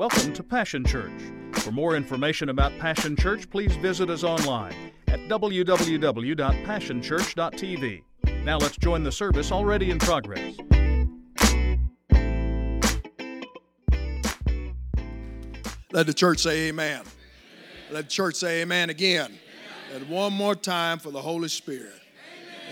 Welcome 0.00 0.32
to 0.32 0.42
Passion 0.42 0.82
Church. 0.82 1.12
For 1.56 1.70
more 1.72 1.94
information 1.94 2.48
about 2.48 2.72
Passion 2.78 3.14
Church, 3.16 3.50
please 3.50 3.76
visit 3.76 4.08
us 4.08 4.24
online 4.24 4.74
at 5.08 5.20
www.passionchurch.tv. 5.28 8.02
Now 8.42 8.56
let's 8.56 8.78
join 8.78 9.02
the 9.02 9.12
service 9.12 9.52
already 9.52 9.90
in 9.90 9.98
progress. 9.98 10.56
Let 15.92 16.06
the 16.06 16.14
church 16.14 16.38
say 16.38 16.68
amen. 16.68 17.02
Let 17.90 18.04
the 18.04 18.10
church 18.10 18.36
say 18.36 18.62
amen 18.62 18.88
again. 18.88 19.38
And 19.94 20.08
one 20.08 20.32
more 20.32 20.54
time 20.54 20.98
for 20.98 21.10
the 21.10 21.20
Holy 21.20 21.48
Spirit. 21.48 22.00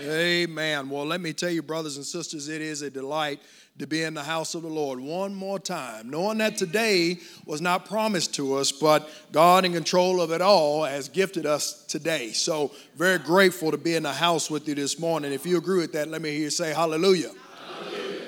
Amen. 0.01 0.89
Well, 0.89 1.05
let 1.05 1.19
me 1.19 1.33
tell 1.33 1.49
you, 1.49 1.61
brothers 1.61 1.97
and 1.97 2.05
sisters, 2.05 2.47
it 2.47 2.61
is 2.61 2.81
a 2.81 2.89
delight 2.89 3.41
to 3.79 3.87
be 3.87 4.03
in 4.03 4.13
the 4.13 4.23
house 4.23 4.55
of 4.55 4.61
the 4.61 4.69
Lord 4.69 4.99
one 4.99 5.33
more 5.33 5.59
time, 5.59 6.09
knowing 6.09 6.37
that 6.37 6.55
today 6.55 7.17
was 7.45 7.59
not 7.59 7.85
promised 7.85 8.33
to 8.35 8.55
us, 8.55 8.71
but 8.71 9.09
God 9.33 9.65
in 9.65 9.73
control 9.73 10.21
of 10.21 10.31
it 10.31 10.41
all 10.41 10.85
has 10.85 11.09
gifted 11.09 11.45
us 11.45 11.83
today. 11.85 12.31
So, 12.31 12.71
very 12.95 13.19
grateful 13.19 13.71
to 13.71 13.77
be 13.77 13.95
in 13.95 14.03
the 14.03 14.13
house 14.13 14.49
with 14.49 14.67
you 14.69 14.75
this 14.75 14.99
morning. 14.99 15.33
If 15.33 15.45
you 15.45 15.57
agree 15.57 15.79
with 15.79 15.91
that, 15.93 16.07
let 16.07 16.21
me 16.21 16.31
hear 16.31 16.41
you 16.41 16.49
say 16.49 16.73
hallelujah. 16.73 17.31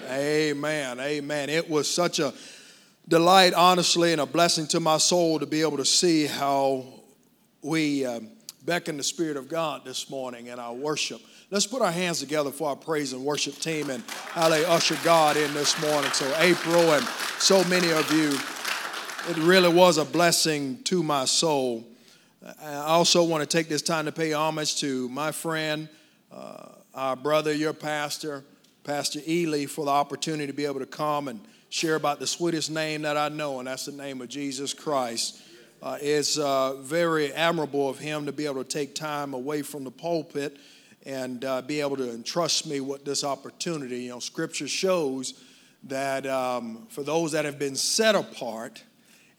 hallelujah. 0.10 0.52
Amen. 0.52 1.00
Amen. 1.00 1.50
It 1.50 1.70
was 1.70 1.90
such 1.90 2.20
a 2.20 2.34
delight, 3.08 3.54
honestly, 3.54 4.12
and 4.12 4.20
a 4.20 4.26
blessing 4.26 4.68
to 4.68 4.82
my 4.82 4.98
soul 4.98 5.40
to 5.40 5.46
be 5.46 5.62
able 5.62 5.78
to 5.78 5.86
see 5.86 6.26
how 6.26 6.86
we 7.62 8.06
um, 8.06 8.31
beckon 8.66 8.98
the 8.98 9.04
Spirit 9.04 9.38
of 9.38 9.48
God 9.48 9.84
this 9.86 10.10
morning 10.10 10.48
in 10.48 10.60
our 10.60 10.74
worship. 10.74 11.22
Let's 11.50 11.68
put 11.68 11.82
our 11.82 11.92
hands 11.92 12.20
together 12.20 12.52
for 12.52 12.70
our 12.70 12.76
praise 12.76 13.12
and 13.14 13.26
worship 13.26 13.56
team 13.56 13.90
and 13.90 14.04
how 14.30 14.50
they 14.50 14.64
usher 14.66 14.98
God 15.04 15.36
in 15.36 15.54
this 15.54 15.80
morning. 15.82 16.12
So, 16.12 16.32
April 16.38 16.94
and 16.94 17.06
so 17.40 17.64
many 17.66 17.92
of 17.92 18.10
you, 18.12 18.30
it 19.30 19.38
really 19.44 19.74
was 19.74 19.98
a 19.98 20.06
blessing 20.06 20.82
to 20.84 21.04
my 21.04 21.26
soul. 21.26 21.86
I 22.62 22.76
also 22.76 23.24
want 23.24 23.42
to 23.42 23.58
take 23.58 23.68
this 23.68 23.82
time 23.82 24.06
to 24.06 24.12
pay 24.12 24.32
homage 24.34 24.80
to 24.80 25.10
my 25.10 25.32
friend, 25.32 25.90
uh, 26.32 26.70
our 26.94 27.16
brother, 27.16 27.54
your 27.54 27.74
pastor, 27.74 28.44
Pastor 28.84 29.20
Ely, 29.28 29.66
for 29.66 29.86
the 29.86 29.92
opportunity 29.92 30.48
to 30.48 30.54
be 30.54 30.66
able 30.66 30.80
to 30.80 30.86
come 30.88 31.28
and 31.28 31.40
share 31.70 31.96
about 31.96 32.20
the 32.20 32.28
sweetest 32.28 32.72
name 32.72 33.04
that 33.04 33.16
I 33.16 33.30
know, 33.30 33.60
and 33.60 33.68
that's 33.68 33.86
the 33.86 33.92
name 33.92 34.22
of 34.22 34.30
Jesus 34.30 34.74
Christ. 34.74 35.42
Uh, 35.82 35.98
it's 36.00 36.38
uh, 36.38 36.76
very 36.76 37.34
admirable 37.34 37.90
of 37.90 37.98
him 37.98 38.28
to 38.28 38.32
be 38.32 38.46
able 38.46 38.64
to 38.64 38.70
take 38.70 38.94
time 38.94 39.34
away 39.34 39.64
from 39.64 39.84
the 39.84 39.90
pulpit 39.90 40.58
and 41.08 41.44
uh, 41.44 41.62
be 41.64 41.82
able 41.82 41.98
to 41.98 42.12
entrust 42.12 42.68
me 42.68 42.80
with 42.80 43.04
this 43.04 43.24
opportunity. 43.24 44.04
You 44.04 44.10
know, 44.10 44.20
Scripture 44.20 44.68
shows 44.68 45.34
that 45.86 46.28
um, 46.28 46.86
for 46.90 47.02
those 47.02 47.32
that 47.32 47.46
have 47.46 47.58
been 47.58 47.76
set 47.76 48.14
apart, 48.14 48.84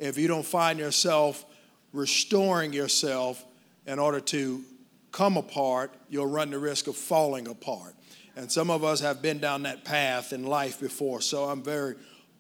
if 0.01 0.19
you 0.19 0.27
don't 0.27 0.45
find 0.45 0.81
yourself 0.81 1.45
restoring 1.93 2.73
yourself 2.73 3.45
in 3.87 4.01
order 4.01 4.19
to 4.19 4.65
come 5.13 5.37
apart, 5.37 5.95
you'll 6.09 6.27
run 6.27 6.51
the 6.51 6.59
risk 6.59 6.89
of 6.89 6.97
falling 6.97 7.47
apart. 7.47 7.95
And 8.35 8.51
some 8.51 8.71
of 8.71 8.83
us 8.83 9.01
have 9.01 9.23
been 9.23 9.39
down 9.39 9.63
that 9.65 9.85
path 9.85 10.33
in 10.33 10.45
life 10.45 10.81
before, 10.81 11.21
so 11.21 11.45
I'm 11.45 11.63
very 11.63 11.95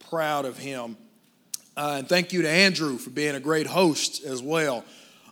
proud 0.08 0.44
of 0.44 0.58
him. 0.58 0.96
Uh, 1.76 1.96
and 1.98 2.08
thank 2.08 2.32
you 2.32 2.42
to 2.42 2.48
Andrew 2.48 2.98
for 2.98 3.10
being 3.10 3.34
a 3.34 3.40
great 3.40 3.66
host 3.66 4.24
as 4.24 4.42
well. 4.42 4.84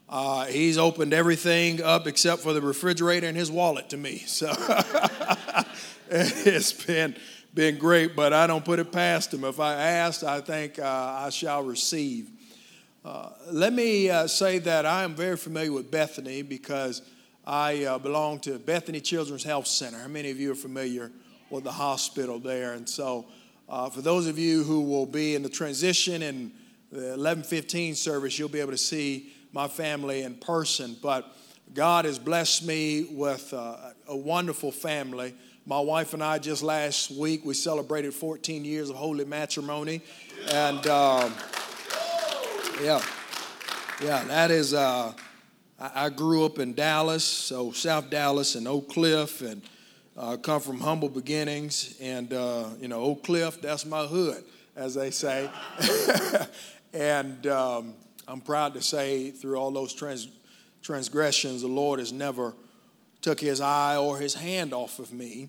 Uh, 0.09 0.47
he's 0.47 0.79
opened 0.79 1.13
everything 1.13 1.83
up 1.83 2.07
except 2.07 2.43
for 2.43 2.53
the 2.53 2.61
refrigerator 2.61 3.27
and 3.27 3.37
his 3.37 3.51
wallet 3.51 3.91
to 3.91 3.97
me. 3.97 4.19
So 4.27 4.51
it's 6.11 6.73
been 6.73 7.15
been 7.53 7.79
great, 7.79 8.15
but 8.15 8.33
I 8.33 8.47
don't 8.47 8.65
put 8.65 8.79
it 8.79 8.93
past 8.93 9.35
him. 9.35 9.45
If 9.45 9.61
I 9.61 9.75
ask, 9.75 10.23
I 10.23 10.41
think 10.41 10.79
uh, 10.79 10.85
I 10.85 11.31
shall 11.31 11.63
receive. 11.63 12.31
Uh, 13.05 13.31
let 13.51 13.73
me 13.73 14.09
uh, 14.09 14.27
say 14.27 14.59
that 14.59 14.87
I 14.87 15.03
am 15.05 15.15
very 15.15 15.37
familiar 15.37 15.73
with 15.73 15.91
Bethany 15.91 16.43
because 16.43 17.03
I 17.47 17.85
uh, 17.85 17.99
belong 17.99 18.41
to 18.41 18.59
Bethany 18.59 19.01
Children's 19.01 19.43
Health 19.43 19.67
Center. 19.67 19.99
How 19.99 20.09
many 20.09 20.31
of 20.31 20.39
you 20.39 20.53
are 20.53 20.57
familiar 20.57 21.11
with 21.51 21.65
the 21.65 21.73
hospital 21.73 22.39
there? 22.39 22.75
And 22.75 22.89
so, 22.89 23.27
uh, 23.71 23.89
for 23.89 24.03
those 24.03 24.27
of 24.27 24.37
you 24.37 24.65
who 24.65 24.83
will 24.83 25.07
be 25.07 25.37
in 25.37 25.45
the 25.45 25.49
transition 25.49 26.23
and 26.23 26.51
the 26.91 26.97
1115 26.97 27.95
service, 27.95 28.37
you'll 28.37 28.49
be 28.49 28.59
able 28.59 28.73
to 28.73 28.77
see 28.77 29.33
my 29.53 29.69
family 29.69 30.23
in 30.23 30.35
person. 30.35 30.97
But 31.01 31.33
God 31.73 32.05
has 32.05 32.19
blessed 32.19 32.67
me 32.67 33.05
with 33.13 33.55
uh, 33.55 33.77
a 34.09 34.17
wonderful 34.17 34.73
family. 34.73 35.35
My 35.67 35.79
wife 35.79 36.15
and 36.15 36.23
I 36.23 36.39
just 36.41 36.65
last 36.65 37.13
week 37.13 37.45
we 37.45 37.55
celebrated 37.55 38.13
14 38.13 38.65
years 38.65 38.91
of 38.91 38.97
holy 38.97 39.25
matrimony, 39.25 40.01
and 40.51 40.85
um, 40.89 41.33
yeah, 42.83 43.01
yeah, 44.03 44.25
that 44.25 44.51
is. 44.51 44.75
Uh, 44.75 45.13
I, 45.79 46.07
I 46.07 46.09
grew 46.09 46.45
up 46.45 46.59
in 46.59 46.75
Dallas, 46.75 47.23
so 47.23 47.71
South 47.71 48.11
Dallas 48.11 48.57
and 48.57 48.67
Oak 48.67 48.89
Cliff, 48.89 49.43
and 49.43 49.63
uh, 50.17 50.37
come 50.37 50.61
from 50.61 50.81
humble 50.81 51.09
beginnings. 51.09 51.97
And 52.01 52.33
uh, 52.33 52.69
you 52.81 52.89
know, 52.89 53.01
Oak 53.01 53.25
Cliff, 53.25 53.61
that's 53.61 53.87
my 53.87 54.07
hood, 54.07 54.45
as 54.77 54.95
they 54.95 55.11
say. 55.11 55.51
and 56.93 57.47
um, 57.47 57.95
I'm 58.29 58.41
proud 58.41 58.75
to 58.75 58.83
say 58.83 59.31
through 59.31 59.57
all 59.57 59.71
those 59.71 59.95
trans, 59.95 60.29
transgressions, 60.83 61.63
the 61.63 61.69
Lord 61.69 61.99
has 61.99 62.13
never 62.13 62.55
took 63.23 63.41
his 63.41 63.61
eye 63.61 63.97
or 63.97 64.19
his 64.19 64.35
hand 64.35 64.73
off 64.73 64.99
of 64.99 65.13
me, 65.13 65.49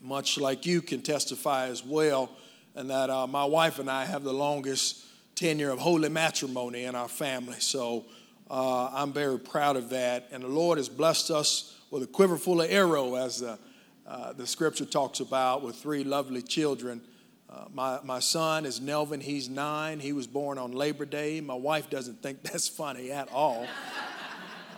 much 0.00 0.38
like 0.38 0.66
you 0.66 0.82
can 0.82 1.00
testify 1.00 1.66
as 1.66 1.84
well, 1.84 2.30
and 2.74 2.90
that 2.90 3.08
uh, 3.08 3.26
my 3.26 3.44
wife 3.44 3.78
and 3.78 3.90
I 3.90 4.04
have 4.04 4.24
the 4.24 4.32
longest 4.32 5.04
tenure 5.34 5.70
of 5.70 5.78
holy 5.78 6.08
matrimony 6.08 6.84
in 6.84 6.94
our 6.94 7.08
family. 7.08 7.60
So 7.60 8.04
uh, 8.50 8.90
I'm 8.92 9.12
very 9.12 9.38
proud 9.38 9.76
of 9.76 9.90
that. 9.90 10.28
And 10.32 10.42
the 10.42 10.48
Lord 10.48 10.78
has 10.78 10.88
blessed 10.88 11.30
us 11.30 11.78
with 11.92 12.02
a 12.02 12.06
quiver 12.06 12.38
full 12.38 12.62
of 12.62 12.70
arrow, 12.70 13.16
as 13.16 13.40
the, 13.40 13.58
uh, 14.06 14.32
the 14.32 14.46
scripture 14.46 14.86
talks 14.86 15.20
about, 15.20 15.62
with 15.62 15.76
three 15.76 16.02
lovely 16.02 16.40
children. 16.40 17.02
Uh, 17.50 17.66
my, 17.70 17.98
my 18.02 18.18
son 18.18 18.64
is 18.64 18.80
Nelvin. 18.80 19.20
He's 19.20 19.50
nine. 19.50 20.00
He 20.00 20.14
was 20.14 20.26
born 20.26 20.56
on 20.56 20.72
Labor 20.72 21.04
Day. 21.04 21.42
My 21.42 21.54
wife 21.54 21.90
doesn't 21.90 22.22
think 22.22 22.42
that's 22.50 22.66
funny 22.66 23.12
at 23.12 23.30
all. 23.30 23.66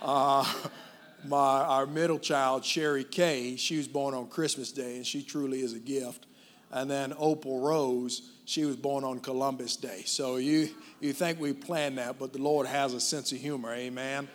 Uh, 0.03 0.45
my, 1.25 1.37
our 1.37 1.87
middle 1.87 2.19
child, 2.19 2.65
Sherry 2.65 3.05
Kay, 3.05 3.55
she 3.55 3.77
was 3.77 3.87
born 3.87 4.13
on 4.13 4.27
Christmas 4.27 4.73
Day, 4.73 4.97
and 4.97 5.07
she 5.07 5.23
truly 5.23 5.61
is 5.61 5.73
a 5.73 5.79
gift. 5.79 6.27
And 6.73 6.91
then 6.91 7.15
Opal 7.17 7.61
Rose, 7.61 8.33
she 8.45 8.65
was 8.65 8.75
born 8.75 9.05
on 9.05 9.21
Columbus 9.21 9.77
Day. 9.77 10.03
So 10.05 10.37
you, 10.37 10.69
you 11.01 11.13
think 11.13 11.39
we 11.39 11.53
planned 11.53 11.99
that, 11.99 12.19
but 12.19 12.33
the 12.33 12.43
Lord 12.43 12.67
has 12.67 12.93
a 12.93 13.01
sense 13.01 13.31
of 13.31 13.39
humor, 13.39 13.73
amen? 13.73 14.27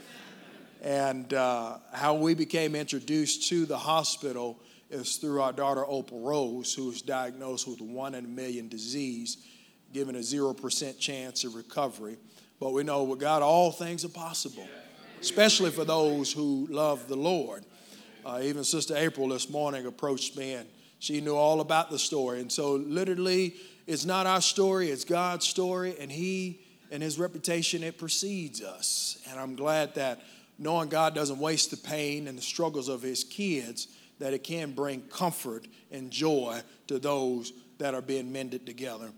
And 0.82 1.34
uh, 1.34 1.78
how 1.94 2.14
we 2.16 2.34
became 2.34 2.76
introduced 2.76 3.50
to 3.50 3.66
the 3.66 3.78
hospital 3.78 4.60
is 4.90 5.18
through 5.18 5.42
our 5.42 5.52
daughter 5.52 5.86
Opal 5.86 6.22
Rose, 6.22 6.74
who 6.74 6.88
was 6.88 7.02
diagnosed 7.02 7.68
with 7.68 7.82
one 7.82 8.16
in 8.16 8.26
a 8.26 8.28
million 8.28 8.70
disease, 8.70 9.38
given 9.94 10.16
a 10.16 10.20
0% 10.20 11.00
chance 11.00 11.44
of 11.44 11.56
recovery. 11.56 12.18
But 12.60 12.74
we 12.74 12.84
know 12.84 13.04
with 13.04 13.20
God, 13.20 13.42
all 13.42 13.72
things 13.72 14.04
are 14.06 14.10
possible, 14.10 14.68
especially 15.22 15.72
for 15.72 15.86
those 15.86 16.32
who 16.32 16.68
love 16.70 17.08
the 17.08 17.16
Lord. 17.16 17.66
Uh, 18.26 18.40
even 18.44 18.64
Sister 18.64 18.96
April 18.98 19.30
this 19.30 19.50
morning 19.50 19.86
approached 19.86 20.38
me 20.38 20.54
and 20.54 20.68
she 21.00 21.22
knew 21.22 21.36
all 21.36 21.62
about 21.62 21.90
the 21.90 22.00
story. 22.00 22.42
And 22.42 22.52
so, 22.52 22.74
literally, 22.74 23.56
it's 23.88 24.06
not 24.06 24.26
our 24.26 24.42
story, 24.42 24.90
it's 24.90 25.06
God's 25.06 25.48
story, 25.48 25.96
and 26.00 26.12
He 26.12 26.60
and 26.92 27.02
His 27.02 27.18
reputation, 27.18 27.84
it 27.84 27.98
precedes 27.98 28.62
us. 28.62 29.18
And 29.30 29.40
I'm 29.40 29.56
glad 29.56 29.96
that 29.96 30.22
knowing 30.60 30.90
God 30.90 31.16
doesn't 31.16 31.40
waste 31.40 31.72
the 31.72 31.78
pain 31.78 32.28
and 32.28 32.38
the 32.38 32.42
struggles 32.44 32.90
of 32.90 33.02
His 33.02 33.24
kids, 33.24 33.88
that 34.20 34.34
it 34.34 34.44
can 34.44 34.74
bring 34.74 35.02
comfort 35.04 35.66
and 35.92 36.12
joy 36.12 36.62
to 36.88 37.00
those 37.00 37.54
that 37.78 37.94
are 37.94 38.02
being 38.02 38.32
mended 38.32 38.66
together. 38.66 39.10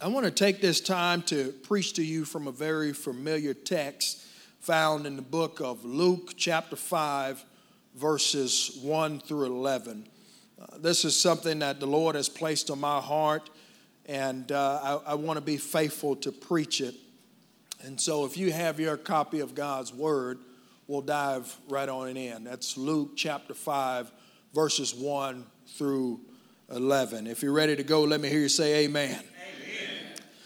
I 0.00 0.08
want 0.08 0.26
to 0.26 0.32
take 0.32 0.60
this 0.60 0.80
time 0.80 1.22
to 1.22 1.52
preach 1.62 1.94
to 1.94 2.04
you 2.04 2.24
from 2.24 2.48
a 2.48 2.52
very 2.52 2.92
familiar 2.92 3.54
text 3.54 4.26
found 4.60 5.06
in 5.06 5.14
the 5.14 5.22
book 5.22 5.60
of 5.60 5.84
Luke, 5.84 6.32
chapter 6.36 6.74
5, 6.74 7.44
verses 7.94 8.78
1 8.82 9.20
through 9.20 9.46
11. 9.46 10.08
Uh, 10.60 10.78
this 10.78 11.04
is 11.04 11.18
something 11.18 11.60
that 11.60 11.78
the 11.78 11.86
Lord 11.86 12.16
has 12.16 12.28
placed 12.28 12.68
on 12.70 12.80
my 12.80 13.00
heart, 13.00 13.48
and 14.06 14.50
uh, 14.50 15.00
I, 15.06 15.12
I 15.12 15.14
want 15.14 15.36
to 15.36 15.40
be 15.40 15.56
faithful 15.56 16.16
to 16.16 16.32
preach 16.32 16.80
it. 16.80 16.96
And 17.84 18.00
so, 18.00 18.24
if 18.24 18.36
you 18.36 18.50
have 18.50 18.80
your 18.80 18.96
copy 18.96 19.40
of 19.40 19.54
God's 19.54 19.94
Word, 19.94 20.38
we'll 20.86 21.00
dive 21.00 21.54
right 21.68 21.88
on 21.88 22.16
in. 22.16 22.44
That's 22.44 22.76
Luke 22.76 23.12
chapter 23.16 23.54
5, 23.54 24.10
verses 24.54 24.94
1 24.94 25.44
through 25.76 26.20
11. 26.70 27.26
If 27.26 27.42
you're 27.42 27.52
ready 27.52 27.76
to 27.76 27.82
go, 27.82 28.02
let 28.02 28.20
me 28.20 28.28
hear 28.28 28.40
you 28.40 28.48
say 28.48 28.84
amen. 28.84 29.10
amen. 29.10 29.24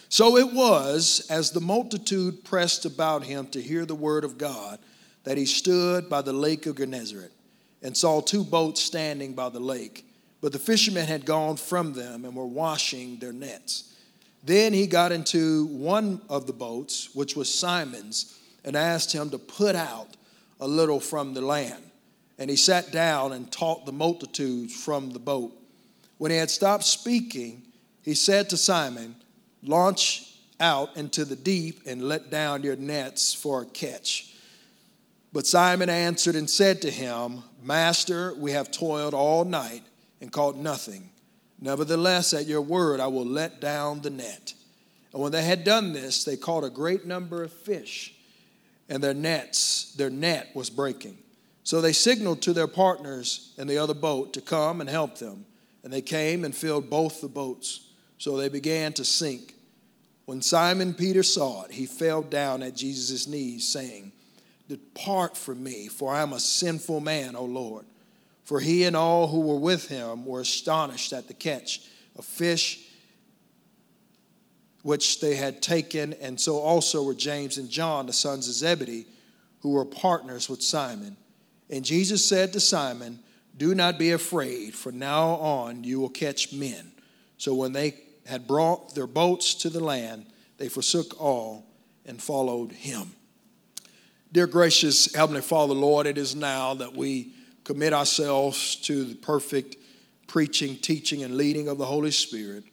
So 0.09 0.37
it 0.37 0.53
was, 0.53 1.27
as 1.31 1.51
the 1.51 1.61
multitude 1.61 2.45
pressed 2.45 2.85
about 2.85 3.25
him 3.25 3.47
to 3.49 3.61
hear 3.61 3.85
the 3.85 3.95
word 3.95 4.25
of 4.25 4.39
God, 4.39 4.79
that 5.25 5.37
he 5.37 5.47
stood 5.47 6.09
by 6.09 6.23
the 6.23 6.33
lake 6.33 6.67
of 6.67 6.77
Gennesaret 6.77 7.33
and 7.83 7.97
saw 7.97 8.21
two 8.21 8.45
boats 8.45 8.83
standing 8.83 9.35
by 9.35 9.49
the 9.49 9.61
lake. 9.61 10.05
But 10.41 10.53
the 10.53 10.59
fishermen 10.59 11.07
had 11.07 11.27
gone 11.27 11.57
from 11.57 11.93
them 11.93 12.25
and 12.25 12.35
were 12.35 12.47
washing 12.47 13.19
their 13.19 13.33
nets. 13.33 13.95
Then 14.43 14.73
he 14.73 14.87
got 14.87 15.13
into 15.13 15.67
one 15.67 16.23
of 16.31 16.47
the 16.47 16.53
boats, 16.55 17.15
which 17.15 17.37
was 17.37 17.55
Simon's, 17.55 18.39
and 18.65 18.75
asked 18.75 19.13
him 19.13 19.31
to 19.31 19.39
put 19.39 19.75
out 19.75 20.17
a 20.61 20.69
little 20.69 21.01
from 21.01 21.35
the 21.35 21.41
land. 21.41 21.83
And 22.39 22.49
he 22.49 22.57
sat 22.57 22.91
down 22.93 23.33
and 23.33 23.51
taught 23.51 23.87
the 23.87 23.93
multitudes 23.93 24.75
from 24.75 25.11
the 25.11 25.19
boat. 25.19 25.53
When 26.19 26.31
he 26.31 26.37
had 26.37 26.51
stopped 26.51 26.85
speaking, 26.85 27.63
he 28.03 28.15
said 28.15 28.51
to 28.51 28.57
Simon, 28.57 29.17
Launch 29.63 30.35
out 30.59 30.97
into 30.97 31.25
the 31.25 31.37
deep 31.37 31.81
and 31.87 32.03
let 32.03 32.31
down 32.31 32.63
your 32.63 32.77
nets 32.77 33.35
for 33.35 33.63
a 33.63 33.67
catch. 33.67 34.35
But 35.33 35.47
Simon 35.47 35.89
answered 35.89 36.35
and 36.35 36.49
said 36.49 36.83
to 36.83 36.91
him, 36.91 37.43
Master, 37.63 38.35
we 38.35 38.53
have 38.53 38.71
toiled 38.71 39.15
all 39.15 39.45
night 39.45 39.83
and 40.21 40.33
caught 40.33 40.57
nothing. 40.57 41.11
Nevertheless, 41.61 42.33
at 42.33 42.47
your 42.47 42.63
word, 42.63 43.01
I 43.01 43.07
will 43.07 43.27
let 43.27 43.61
down 43.61 44.01
the 44.01 44.11
net. 44.11 44.55
And 45.13 45.23
when 45.23 45.33
they 45.33 45.45
had 45.45 45.65
done 45.65 45.93
this, 45.93 46.25
they 46.25 46.37
caught 46.37 46.65
a 46.65 46.71
great 46.71 47.07
number 47.07 47.43
of 47.43 47.53
fish, 47.53 48.15
and 48.91 49.03
their 49.03 49.15
nets, 49.15 49.95
their 49.95 50.11
net 50.11 50.49
was 50.55 50.69
breaking. 50.69 51.17
So 51.63 51.81
they 51.81 51.93
signaled 51.93 52.43
to 52.43 52.53
their 52.53 52.67
partners 52.67 53.55
in 53.57 53.69
the 53.69 53.79
other 53.79 53.95
boat 53.95 54.33
to 54.35 54.41
come 54.41 54.81
and 54.81 54.91
help 54.91 55.19
them. 55.19 55.47
And 55.85 55.93
they 55.93 56.03
came 56.03 56.45
and 56.45 56.55
filled 56.55 56.91
both 56.91 57.21
the 57.21 57.29
boats. 57.29 57.89
So 58.19 58.37
they 58.37 58.49
began 58.49 58.93
to 58.95 59.05
sink. 59.05 59.55
When 60.27 60.43
Simon 60.43 60.93
Peter 60.93 61.23
saw 61.23 61.65
it, 61.65 61.71
he 61.71 61.87
fell 61.87 62.23
down 62.23 62.63
at 62.63 62.77
Jesus' 62.77 63.27
knees, 63.27 63.67
saying, 63.67 64.13
Depart 64.69 65.37
from 65.37 65.63
me, 65.63 65.89
for 65.89 66.13
I 66.13 66.23
am 66.23 66.33
a 66.33 66.41
sinful 66.41 67.01
man, 67.01 67.35
O 67.35 67.45
Lord. 67.45 67.87
For 68.45 68.61
he 68.61 68.85
and 68.85 68.97
all 68.97 69.29
who 69.29 69.41
were 69.41 69.59
with 69.59 69.89
him 69.89 70.27
were 70.27 70.41
astonished 70.41 71.13
at 71.13 71.29
the 71.29 71.35
catch 71.35 71.81
of 72.17 72.25
fish 72.25 72.81
which 74.83 75.21
they 75.21 75.35
had 75.35 75.61
taken, 75.61 76.15
and 76.15 76.41
so 76.41 76.59
also 76.59 77.03
were 77.03 77.15
James 77.15 77.59
and 77.59 77.69
John, 77.69 78.07
the 78.07 78.13
sons 78.13 78.49
of 78.49 78.55
Zebedee, 78.55 79.07
who 79.61 79.71
were 79.71 79.85
partners 79.85 80.49
with 80.49 80.63
Simon. 80.63 81.17
And 81.69 81.85
Jesus 81.85 82.27
said 82.27 82.53
to 82.55 82.61
Simon, 82.61 83.21
Do 83.57 83.75
not 83.75 83.99
be 83.99 84.13
afraid, 84.13 84.75
for 84.75 84.91
now 84.91 85.31
on 85.37 85.85
you 85.85 86.01
will 86.01 86.09
catch 86.09 86.53
men. 86.53 86.93
So 87.37 87.55
when 87.55 87.73
they 87.73 87.95
had 88.27 88.47
brought 88.47 88.95
their 88.95 89.07
boats 89.07 89.55
to 89.57 89.71
the 89.71 89.83
land, 89.83 90.27
they 90.57 90.69
forsook 90.69 91.21
all 91.21 91.67
and 92.07 92.21
followed 92.21 92.73
him. 92.73 93.13
Dear 94.33 94.47
gracious 94.47 95.15
Heavenly 95.15 95.43
Father, 95.43 95.75
Lord, 95.75 96.07
it 96.07 96.17
is 96.17 96.35
now 96.35 96.75
that 96.75 96.97
we 96.97 97.33
commit 97.65 97.93
ourselves 97.93 98.77
to 98.77 99.05
the 99.05 99.15
perfect 99.15 99.77
preaching, 100.27 100.77
teaching, 100.77 101.23
and 101.23 101.37
leading 101.37 101.69
of 101.69 101.79
the 101.79 101.85
Holy 101.85 102.13
Spirit. 102.13 102.65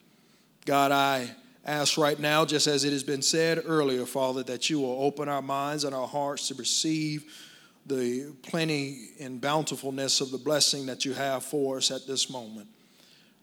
God, 0.65 0.92
I 0.92 1.30
ask 1.67 1.97
right 1.97 2.17
now, 2.17 2.45
just 2.45 2.65
as 2.65 2.85
it 2.85 2.93
has 2.93 3.03
been 3.03 3.21
said 3.21 3.61
earlier, 3.65 4.05
Father, 4.05 4.41
that 4.43 4.69
you 4.69 4.79
will 4.79 5.03
open 5.03 5.27
our 5.27 5.41
minds 5.41 5.83
and 5.83 5.93
our 5.93 6.07
hearts 6.07 6.47
to 6.47 6.55
receive 6.55 7.25
the 7.85 8.33
plenty 8.41 9.09
and 9.19 9.39
bountifulness 9.39 10.21
of 10.21 10.31
the 10.31 10.37
blessing 10.37 10.85
that 10.85 11.05
you 11.05 11.13
have 11.13 11.43
for 11.43 11.77
us 11.77 11.91
at 11.91 12.07
this 12.07 12.29
moment. 12.29 12.67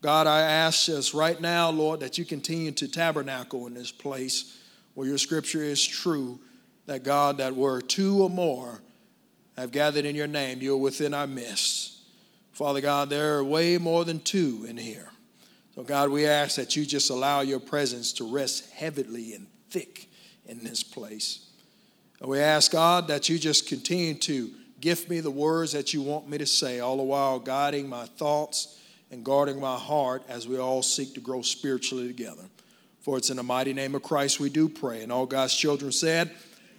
God, 0.01 0.27
I 0.27 0.41
ask 0.41 0.89
us 0.89 1.15
right 1.15 1.41
now, 1.41 1.71
Lord, 1.71 2.01
that 2.01 2.19
you 2.19 2.25
continue 2.25 2.73
to 2.73 2.89
tabernacle 2.89 3.67
in 3.67 3.75
this 3.75 3.91
place 3.91 4.59
where 4.95 5.07
your 5.07 5.19
scripture 5.19 5.63
is 5.63 5.85
true, 5.85 6.39
that 6.87 7.05
God, 7.05 7.39
that 7.39 7.55
were 7.55 7.81
two 7.81 8.23
or 8.23 8.31
more 8.31 8.81
have 9.57 9.71
gathered 9.71 10.05
in 10.05 10.15
your 10.15 10.27
name. 10.27 10.61
You're 10.61 10.77
within 10.77 11.15
our 11.15 11.27
midst. 11.27 11.99
Father 12.53 12.81
God, 12.81 13.09
there 13.09 13.39
are 13.39 13.45
way 13.45 13.79
more 13.79 14.05
than 14.05 14.21
two 14.21 14.67
in 14.69 14.77
here. 14.77 15.09
So, 15.75 15.83
God, 15.83 16.11
we 16.11 16.25
ask 16.25 16.55
that 16.55 16.77
you 16.77 16.87
just 16.87 17.11
allow 17.11 17.41
your 17.41 17.59
presence 17.59 18.13
to 18.15 18.33
rest 18.33 18.71
heavily 18.71 19.35
and 19.35 19.49
thick 19.71 20.09
in 20.47 20.63
this 20.63 20.85
place. 20.85 21.49
And 22.21 22.31
we 22.31 22.39
ask, 22.39 22.71
God, 22.71 23.09
that 23.09 23.29
you 23.29 23.41
just 23.41 23.69
continue 23.69 24.15
to 24.15 24.53
gift 24.81 25.11
me 25.11 25.19
the 25.19 25.33
words 25.33 25.73
that 25.73 25.93
you 25.93 26.01
want 26.01 26.29
me 26.29 26.39
to 26.39 26.47
say, 26.47 26.79
all 26.79 26.97
the 26.97 27.03
while 27.03 27.41
guiding 27.41 27.89
my 27.89 28.05
thoughts 28.05 28.79
and 29.11 29.25
guarding 29.25 29.61
my 29.61 29.77
heart 29.77 30.23
as 30.29 30.47
we 30.47 30.59
all 30.59 30.81
seek 30.81 31.13
to 31.15 31.21
grow 31.21 31.43
spiritually 31.43 32.07
together. 32.07 32.45
For 33.01 33.19
it's 33.19 33.31
in 33.31 33.39
the 33.39 33.43
mighty 33.43 33.73
name 33.73 33.97
of 33.97 34.03
Christ 34.05 34.39
we 34.39 34.51
do 34.51 34.69
pray. 34.69 35.03
And 35.03 35.11
all 35.11 35.27
God's 35.27 35.57
children 35.57 35.91
said, 35.91 36.31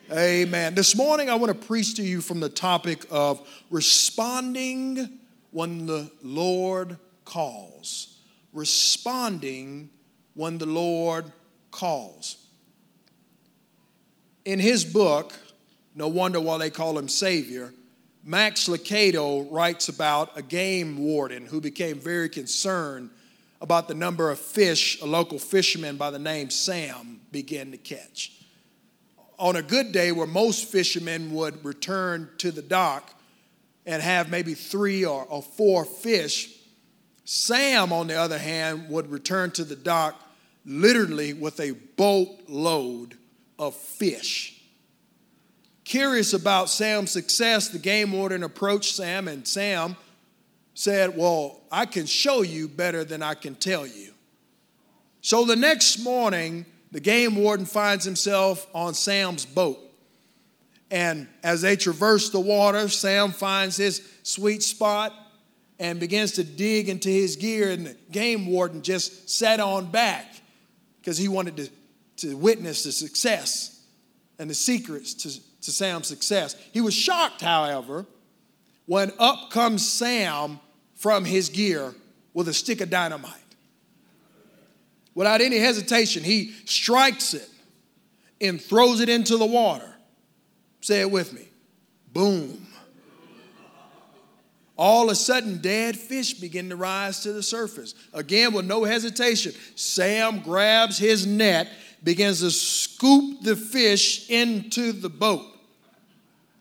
Amen. 0.10 0.74
This 0.74 0.96
morning, 0.96 1.30
I 1.30 1.36
want 1.36 1.52
to 1.52 1.68
preach 1.68 1.96
to 1.96 2.04
you 2.04 2.22
from 2.22 2.40
the 2.40 2.48
topic 2.48 3.06
of 3.12 3.46
responding 3.70 5.20
when 5.52 5.86
the 5.86 6.10
Lord 6.24 6.98
calls. 7.26 8.15
Responding 8.56 9.92
when 10.34 10.58
the 10.58 10.66
Lord 10.66 11.32
calls. 11.70 12.38
In 14.46 14.60
his 14.60 14.84
book, 14.84 15.34
No 15.94 16.08
Wonder 16.08 16.40
Why 16.40 16.58
They 16.58 16.72
Call 16.72 16.98
Him 16.98 17.08
Savior, 17.08 17.72
Max 18.24 18.68
Lucado 18.68 19.48
writes 19.52 19.88
about 19.90 20.36
a 20.36 20.42
game 20.42 20.98
warden 20.98 21.46
who 21.46 21.62
became 21.62 22.00
very 22.00 22.30
concerned 22.30 23.12
about 23.62 23.88
the 23.88 23.94
number 23.94 24.32
of 24.32 24.40
fish 24.40 25.00
a 25.02 25.06
local 25.06 25.38
fisherman 25.38 25.98
by 25.98 26.10
the 26.10 26.18
name 26.18 26.50
Sam 26.50 27.22
began 27.32 27.70
to 27.70 27.78
catch 27.78 28.32
on 29.38 29.56
a 29.56 29.62
good 29.62 29.92
day 29.92 30.12
where 30.12 30.28
most 30.28 30.66
fishermen 30.66 31.34
would 31.34 31.64
return 31.66 32.30
to 32.38 32.52
the 32.52 32.62
dock 32.62 33.14
and 33.86 34.02
have 34.02 34.30
maybe 34.30 34.54
three 34.54 35.06
or, 35.06 35.26
or 35.26 35.44
four 35.44 35.86
fish, 35.86 36.55
Sam, 37.26 37.92
on 37.92 38.08
the 38.08 38.16
other 38.16 38.38
hand, 38.38 38.88
would 38.90 39.12
return 39.12 39.50
to 39.52 39.64
the 39.64 39.76
dock 39.76 40.22
literally 40.64 41.34
with 41.34 41.60
a 41.60 41.72
boatload 41.72 43.18
of 43.58 43.76
fish. 43.76 44.62
Curious 45.84 46.34
about 46.34 46.70
Sam's 46.70 47.12
success, 47.12 47.70
the 47.70 47.80
game 47.80 48.12
warden 48.12 48.44
approached 48.44 48.96
Sam, 48.96 49.28
and 49.28 49.48
Sam 49.48 49.96
said, 50.76 51.18
Well, 51.18 51.62
I 51.72 51.86
can 51.86 52.06
show 52.06 52.44
you 52.44 52.68
better 52.68 53.04
than 53.04 53.22
I 53.22 53.34
can 53.34 53.56
tell 53.56 53.86
you. 53.86 54.14
So 55.22 55.46
the 55.46 55.56
next 55.56 56.00
morning, 56.00 56.66
the 56.92 57.00
game 57.00 57.36
warden 57.36 57.66
finds 57.66 58.06
himself 58.06 58.68
on 58.74 58.94
Sam's 58.94 59.46
boat. 59.46 59.80
And 60.92 61.28
as 61.44 61.62
they 61.62 61.76
traverse 61.76 62.30
the 62.30 62.40
water, 62.40 62.88
Sam 62.90 63.32
finds 63.32 63.78
his 63.78 64.08
sweet 64.22 64.62
spot 64.62 65.14
and 65.80 66.00
begins 66.00 66.34
to 66.34 66.44
dig 66.44 66.90
into 66.90 67.10
his 67.10 67.36
gear. 67.36 67.72
And 67.72 67.88
the 67.88 67.96
game 68.12 68.48
warden 68.48 68.82
just 68.82 69.30
sat 69.30 69.60
on 69.60 69.88
back 69.88 70.26
because 71.00 71.18
he 71.18 71.28
wanted 71.28 71.58
to, 71.58 71.70
to 72.28 72.38
witness 72.38 72.84
the 72.84 72.92
success 72.92 73.82
and 74.40 74.50
the 74.50 74.56
secrets 74.56 75.14
to, 75.14 75.30
to 75.62 75.72
Sam's 75.72 76.08
success. 76.08 76.56
He 76.72 76.82
was 76.82 76.94
shocked, 76.94 77.42
however, 77.42 78.06
when 78.86 79.12
up 79.20 79.50
comes 79.50 79.88
Sam 79.88 80.60
from 80.96 81.26
his 81.26 81.50
gear 81.50 81.94
with 82.34 82.48
a 82.48 82.54
stick 82.54 82.82
of 82.82 82.90
dynamite. 82.90 83.34
Without 85.14 85.42
any 85.42 85.58
hesitation, 85.58 86.24
he 86.24 86.54
strikes 86.66 87.34
it 87.34 87.50
and 88.42 88.62
throws 88.62 89.00
it 89.00 89.08
into 89.08 89.38
the 89.38 89.46
water. 89.46 89.96
Say 90.82 91.02
it 91.02 91.10
with 91.10 91.34
me. 91.34 91.48
Boom. 92.14 92.68
All 94.78 95.06
of 95.06 95.12
a 95.12 95.16
sudden, 95.16 95.60
dead 95.60 95.98
fish 95.98 96.34
begin 96.34 96.70
to 96.70 96.76
rise 96.76 97.22
to 97.22 97.32
the 97.32 97.44
surface. 97.44 97.96
Again, 98.14 98.54
with 98.54 98.66
no 98.66 98.84
hesitation, 98.84 99.54
Sam 99.76 100.40
grabs 100.40 100.98
his 100.98 101.26
net, 101.26 101.70
begins 102.04 102.42
to 102.42 102.52
scoop 102.52 103.42
the 103.42 103.56
fish 103.56 104.30
into 104.30 104.92
the 104.92 105.10
boat. 105.10 105.46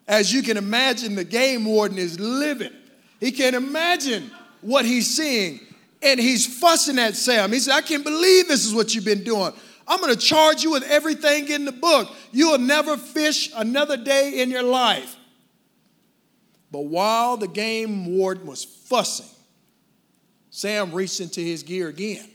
As 0.07 0.33
you 0.33 0.43
can 0.43 0.57
imagine, 0.57 1.15
the 1.15 1.25
game 1.25 1.65
warden 1.65 1.99
is 1.99 2.21
livid. 2.21 2.73
He 3.19 3.33
can't 3.33 3.57
imagine 3.57 4.31
what 4.61 4.85
he's 4.85 5.17
seeing 5.17 5.61
and 6.03 6.21
he's 6.21 6.47
fussing 6.61 6.99
at 6.99 7.17
Sam. 7.17 7.51
He 7.53 7.59
said, 7.59 7.75
I 7.75 7.81
can't 7.81 8.05
believe 8.05 8.47
this 8.47 8.65
is 8.65 8.75
what 8.75 8.95
you've 8.95 9.05
been 9.05 9.25
doing. 9.25 9.53
I'm 9.89 10.01
going 10.01 10.15
to 10.15 10.21
charge 10.21 10.63
you 10.63 10.71
with 10.71 10.85
everything 10.85 11.49
in 11.49 11.65
the 11.65 11.73
book. 11.73 12.09
You 12.33 12.51
will 12.51 12.59
never 12.59 12.97
fish 12.97 13.51
another 13.57 13.97
day 13.97 14.41
in 14.41 14.51
your 14.51 14.63
life. 14.63 15.17
But 16.75 16.87
while 16.87 17.37
the 17.37 17.47
game 17.47 18.17
warden 18.17 18.47
was 18.49 18.65
fussing, 18.65 19.31
Sam 20.51 20.91
reached 20.93 21.21
into 21.21 21.41
his 21.41 21.63
gear 21.63 21.87
again, 21.87 22.29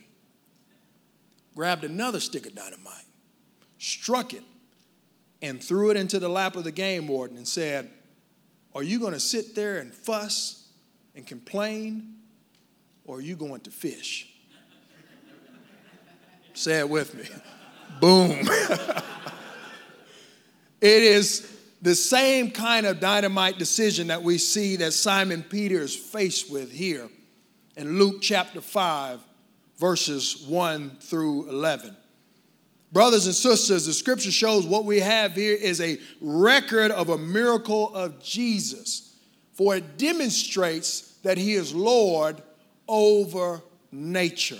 grabbed 1.53 1.83
another 1.83 2.21
stick 2.21 2.45
of 2.45 2.55
dynamite, 2.55 3.03
struck 3.79 4.33
it, 4.33 4.43
and 5.41 5.61
threw 5.61 5.89
it 5.89 5.97
into 5.97 6.19
the 6.19 6.29
lap 6.29 6.55
of 6.55 6.63
the 6.63 6.71
game 6.71 7.05
warden 7.09 7.35
and 7.35 7.45
said, 7.45 7.89
Are 8.73 8.81
you 8.81 8.97
going 8.97 9.11
to 9.11 9.19
sit 9.19 9.55
there 9.55 9.79
and 9.79 9.93
fuss 9.93 10.69
and 11.15 11.27
complain 11.27 12.15
or 13.03 13.17
are 13.17 13.21
you 13.21 13.35
going 13.35 13.59
to 13.59 13.71
fish? 13.71 14.31
Say 16.53 16.79
it 16.79 16.89
with 16.89 17.13
me. 17.13 17.25
Boom. 17.99 18.31
it 20.79 21.03
is 21.03 21.58
the 21.81 21.95
same 21.95 22.51
kind 22.51 22.85
of 22.85 22.99
dynamite 22.99 23.57
decision 23.57 24.07
that 24.07 24.21
we 24.21 24.37
see 24.37 24.75
that 24.77 24.91
Simon 24.91 25.43
Peter 25.43 25.79
is 25.79 25.95
faced 25.95 26.51
with 26.51 26.71
here 26.71 27.07
in 27.77 27.97
Luke 27.97 28.21
chapter 28.21 28.59
5, 28.59 29.21
verses 29.77 30.45
1 30.47 30.97
through 30.99 31.49
11. 31.49 31.95
Brothers 32.91 33.27
and 33.27 33.35
sisters, 33.35 33.85
the 33.85 33.93
scripture 33.93 34.31
shows 34.31 34.65
what 34.65 34.83
we 34.83 34.99
have 34.99 35.33
here 35.33 35.55
is 35.55 35.79
a 35.79 35.99
record 36.19 36.91
of 36.91 37.09
a 37.09 37.17
miracle 37.17 37.95
of 37.95 38.21
Jesus, 38.21 39.15
for 39.53 39.75
it 39.75 39.97
demonstrates 39.97 41.13
that 41.23 41.37
he 41.37 41.53
is 41.53 41.73
Lord 41.73 42.41
over 42.87 43.61
nature. 43.91 44.59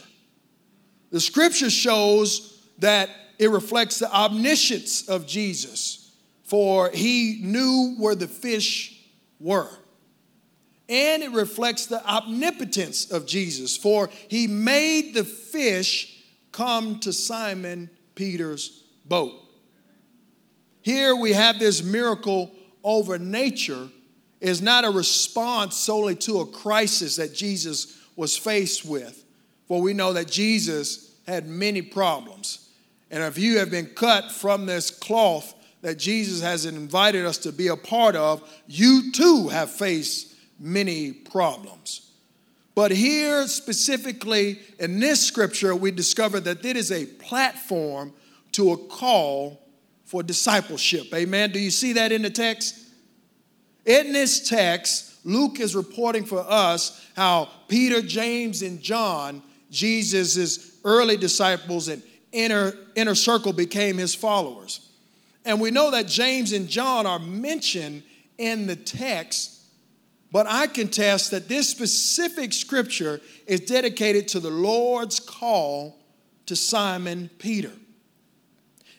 The 1.12 1.20
scripture 1.20 1.72
shows 1.72 2.64
that 2.78 3.10
it 3.40 3.50
reflects 3.50 4.00
the 4.00 4.14
omniscience 4.14 5.10
of 5.10 5.26
Jesus, 5.26 5.99
for 6.50 6.90
he 6.90 7.40
knew 7.44 7.96
where 8.00 8.16
the 8.16 8.28
fish 8.28 9.00
were. 9.40 9.70
And 10.90 11.22
it 11.22 11.32
reflects 11.32 11.86
the 11.86 12.04
omnipotence 12.04 13.12
of 13.12 13.28
Jesus, 13.28 13.78
for 13.78 14.10
he 14.28 14.48
made 14.48 15.14
the 15.14 15.24
fish 15.24 16.24
come 16.52 17.00
to 17.02 17.14
Simon 17.14 17.92
Peter's 18.16 18.84
boat. 19.06 19.34
Here 20.82 21.16
we 21.16 21.34
have 21.34 21.60
this 21.60 21.84
miracle 21.84 22.52
over 22.84 23.20
nature 23.20 23.88
is 24.42 24.60
not 24.60 24.86
a 24.86 24.90
response 24.90 25.78
solely 25.78 26.16
to 26.16 26.40
a 26.40 26.48
crisis 26.48 27.18
that 27.18 27.36
Jesus 27.36 28.02
was 28.16 28.36
faced 28.36 28.86
with. 28.86 29.24
For 29.68 29.82
we 29.82 29.94
know 29.94 30.14
that 30.14 30.32
Jesus 30.32 31.14
had 31.28 31.48
many 31.48 31.84
problems. 31.84 32.70
And 33.12 33.24
if 33.24 33.38
you 33.38 33.60
have 33.60 33.70
been 33.70 33.88
cut 33.88 34.32
from 34.32 34.66
this 34.66 34.90
cloth 34.90 35.54
that 35.82 35.98
Jesus 35.98 36.42
has 36.42 36.66
invited 36.66 37.26
us 37.26 37.38
to 37.40 37.52
be 37.52 37.68
a 37.68 37.76
part 37.76 38.16
of, 38.16 38.42
you 38.68 39.12
too 39.12 39.48
have 39.48 39.72
faced 39.72 40.36
many 40.60 41.12
problems. 41.12 42.12
But 42.76 42.92
here, 42.92 43.48
specifically 43.48 44.60
in 44.80 45.00
this 45.00 45.26
scripture, 45.26 45.76
we 45.76 45.92
discover 45.92 46.40
that 46.42 46.64
it 46.64 46.78
is 46.78 46.92
a 46.92 47.06
platform 47.06 48.14
to 48.54 48.72
a 48.72 48.78
call 48.78 49.62
for 50.06 50.24
discipleship. 50.24 51.14
Amen. 51.14 51.52
Do 51.52 51.60
you 51.60 51.72
see 51.72 51.94
that 51.94 52.12
in 52.12 52.22
the 52.22 52.30
text? 52.30 52.88
In 53.86 54.14
this 54.14 54.48
text, 54.48 55.26
Luke 55.26 55.60
is 55.60 55.76
reporting 55.76 56.26
for 56.26 56.40
us 56.48 57.06
how 57.16 57.50
Peter, 57.68 58.02
James, 58.02 58.62
and 58.62 58.82
John, 58.82 59.44
Jesus' 59.70 60.78
early 60.84 61.18
disciples 61.18 61.88
and 61.88 62.02
inner, 62.32 62.74
inner 62.96 63.16
circle, 63.16 63.54
became 63.54 63.98
his 63.98 64.16
followers. 64.16 64.89
And 65.46 65.62
we 65.62 65.72
know 65.72 65.92
that 65.92 66.08
James 66.08 66.52
and 66.52 66.68
John 66.68 67.06
are 67.06 67.20
mentioned 67.20 68.04
in 68.38 68.68
the 68.68 68.76
text, 68.76 69.62
but 70.32 70.48
I 70.48 70.68
contest 70.68 71.32
that 71.32 71.48
this 71.48 71.70
specific 71.70 72.54
scripture 72.54 73.20
is 73.48 73.62
dedicated 73.62 74.28
to 74.30 74.40
the 74.40 74.50
Lord's 74.50 75.20
call 75.20 75.98
to 76.46 76.56
Simon 76.56 77.30
Peter. 77.40 77.72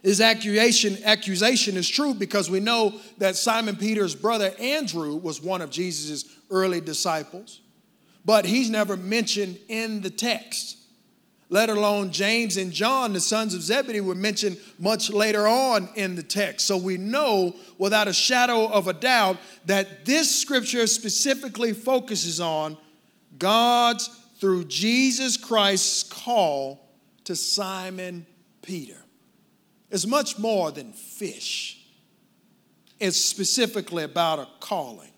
His 0.02 0.20
accusation, 0.20 0.96
accusation 1.04 1.76
is 1.76 1.88
true 1.88 2.14
because 2.14 2.50
we 2.50 2.60
know 2.60 2.94
that 3.18 3.36
Simon 3.36 3.76
Peter's 3.76 4.14
brother 4.14 4.52
Andrew 4.58 5.14
was 5.16 5.42
one 5.42 5.60
of 5.60 5.70
Jesus' 5.70 6.24
early 6.50 6.80
disciples, 6.80 7.60
but 8.24 8.46
he's 8.46 8.70
never 8.70 8.96
mentioned 8.96 9.58
in 9.68 10.00
the 10.00 10.10
text. 10.10 10.78
Let 11.52 11.68
alone 11.68 12.12
James 12.12 12.56
and 12.56 12.72
John, 12.72 13.12
the 13.12 13.20
sons 13.20 13.54
of 13.54 13.62
Zebedee, 13.62 14.00
were 14.00 14.14
mentioned 14.14 14.56
much 14.78 15.10
later 15.10 15.48
on 15.48 15.88
in 15.96 16.14
the 16.14 16.22
text. 16.22 16.66
So 16.66 16.76
we 16.76 16.96
know 16.96 17.56
without 17.76 18.06
a 18.06 18.12
shadow 18.12 18.68
of 18.68 18.86
a 18.86 18.92
doubt 18.92 19.36
that 19.66 20.04
this 20.04 20.34
scripture 20.40 20.86
specifically 20.86 21.72
focuses 21.72 22.40
on 22.40 22.76
God's, 23.36 24.08
through 24.38 24.64
Jesus 24.64 25.36
Christ's 25.36 26.04
call 26.04 26.88
to 27.24 27.36
Simon 27.36 28.26
Peter 28.62 28.96
is 29.90 30.06
much 30.06 30.38
more 30.38 30.70
than 30.70 30.92
fish. 30.92 31.84
It's 32.98 33.20
specifically 33.20 34.04
about 34.04 34.38
a 34.38 34.48
calling. 34.60 35.10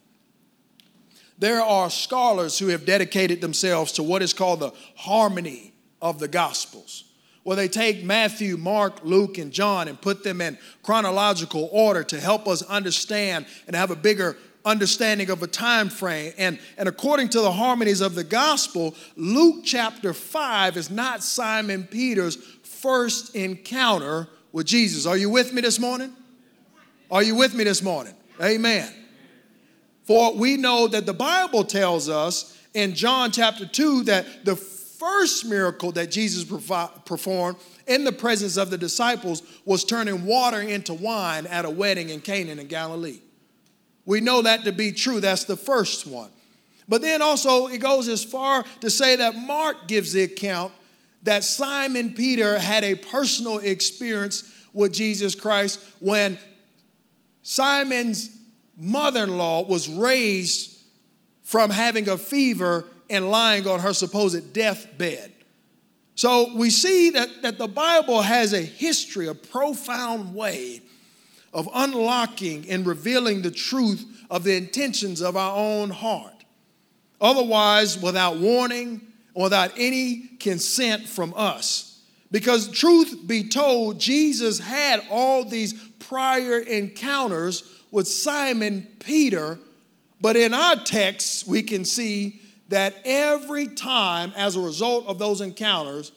There 1.39 1.61
are 1.61 1.91
scholars 1.91 2.59
who 2.59 2.69
have 2.69 2.85
dedicated 2.87 3.41
themselves 3.41 3.93
to 3.93 4.03
what 4.03 4.23
is 4.23 4.33
called 4.33 4.61
the 4.61 4.73
harmony 4.97 5.72
of 6.03 6.19
the 6.19 6.29
Gospels, 6.29 7.05
where 7.45 7.57
they 7.57 7.69
take 7.69 8.05
Matthew, 8.05 8.57
Mark, 8.57 9.05
Luke, 9.05 9.39
and 9.39 9.53
John 9.53 9.89
and 9.89 9.99
put 9.99 10.25
them 10.25 10.41
in 10.41 10.59
chronological 10.83 11.71
order 11.73 12.03
to 12.05 12.21
help 12.21 12.47
us 12.47 12.63
understand 12.63 13.47
and 13.67 13.75
have 13.75 13.91
a 13.91 13.97
bigger 13.97 14.37
understanding 14.65 15.31
of 15.31 15.43
a 15.43 15.47
time 15.47 15.89
frame. 15.89 16.33
And, 16.37 16.59
and 16.77 16.89
according 16.89 17.31
to 17.31 17.41
the 17.41 17.53
harmonies 17.53 18.01
of 18.01 18.15
the 18.15 18.25
gospel, 18.25 18.95
Luke 19.17 19.63
chapter 19.65 20.13
5 20.13 20.77
is 20.77 20.91
not 20.91 21.23
Simon 21.23 21.85
Peter's 21.85 22.37
first 22.37 23.35
encounter 23.35 24.29
with 24.53 24.67
Jesus. 24.67 25.07
Are 25.07 25.17
you 25.17 25.31
with 25.31 25.53
me 25.53 25.63
this 25.63 25.79
morning? 25.79 26.13
Are 27.11 27.23
you 27.23 27.35
with 27.37 27.55
me 27.55 27.65
this 27.65 27.83
morning? 27.83 28.15
Amen. 28.41 28.93
For 30.05 30.35
we 30.35 30.57
know 30.57 30.89
that 30.89 31.07
the 31.07 31.13
Bible 31.13 31.65
tells 31.65 32.09
us 32.09 32.59
in 32.75 32.95
John 32.95 33.31
chapter 33.31 33.67
2 33.67 34.05
that 34.05 34.45
the 34.45 34.57
first 35.03 35.47
miracle 35.47 35.91
that 35.91 36.13
Jesus 36.13 36.45
performed 36.45 37.59
in 37.89 38.05
the 38.05 38.13
presence 38.13 38.57
of 38.57 38.71
the 38.71 38.79
disciples 38.79 39.43
was 39.65 39.85
turning 39.85 40.25
water 40.25 40.61
into 40.61 40.95
wine 40.95 41.45
at 41.47 41.65
a 41.65 41.71
wedding 41.71 42.11
in 42.11 42.21
Canaan 42.21 42.61
in 42.61 42.69
Galilee. 42.69 43.19
We 44.07 44.21
know 44.21 44.43
that 44.43 44.63
to 44.63 44.71
be 44.71 44.93
true. 44.93 45.19
That's 45.19 45.43
the 45.43 45.57
first 45.57 46.07
one. 46.07 46.31
But 46.89 47.03
then 47.03 47.21
also, 47.21 47.67
it 47.67 47.79
goes 47.79 48.07
as 48.07 48.23
far 48.23 48.65
to 48.81 48.91
say 48.91 49.17
that 49.17 49.35
Mark 49.35 49.89
gives 49.89 50.13
the 50.13 50.23
account 50.23 50.73
that 51.25 51.43
Simon 51.43 52.15
Peter 52.15 52.57
had 52.61 52.85
a 52.85 52.95
personal 52.95 53.59
experience 53.59 54.53
with 54.73 54.93
Jesus 54.93 55.35
Christ 55.35 55.81
when 55.99 56.39
Simon's 57.43 58.39
mother 58.77 59.25
in 59.25 59.37
law 59.37 59.65
was 59.65 59.89
raised 59.89 60.81
from 61.43 61.71
having 61.71 62.09
a 62.09 62.17
fever 62.17 62.85
and 63.11 63.31
lying 63.31 63.67
on 63.67 63.81
her 63.81 63.93
supposed 63.93 64.53
deathbed. 64.53 65.33
So 66.15 66.55
we 66.55 66.71
see 66.71 67.11
that, 67.11 67.43
that 67.43 67.59
the 67.59 67.69
Bible 67.69 68.23
has 68.23 68.53
a 68.53 68.61
history, 68.61 69.29
a 69.29 69.35
profound 69.35 70.35
way 70.35 70.83
of 71.53 71.69
unlocking 71.75 72.69
and 72.69 72.87
revealing 72.87 73.43
the 73.43 73.51
truth 73.51 74.05
of 74.31 74.45
the 74.45 74.57
intentions 74.57 75.21
of 75.21 75.37
our 75.37 75.57
own 75.57 75.91
heart. 75.91 76.45
Otherwise, 77.21 78.01
without 78.01 78.39
warning, 78.39 79.01
without 79.35 79.73
any 79.77 80.31
consent 80.41 81.09
from 81.09 81.33
us. 81.37 82.01
Because, 82.31 82.69
truth 82.69 83.27
be 83.27 83.49
told, 83.49 84.01
Jesus 84.01 84.59
had 84.59 85.03
all 85.11 85.45
these 85.45 85.75
prior 85.99 86.59
encounters 86.59 87.63
with 87.91 88.09
Simon 88.09 88.87
Peter, 89.01 89.59
but 90.21 90.37
in 90.37 90.55
our 90.55 90.77
text, 90.77 91.47
we 91.47 91.63
can 91.63 91.85
see 91.85 92.41
that 92.69 92.95
every 93.05 93.69
time, 93.69 94.33
as 94.37 94.57
a 94.57 94.61
result 94.61 95.07
of 95.07 95.19
those 95.19 95.41
encounters, 95.41 96.13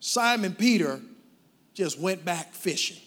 Simon 0.00 0.54
Peter 0.54 1.00
just 1.74 1.98
went 1.98 2.24
back 2.24 2.52
fishing. 2.54 2.98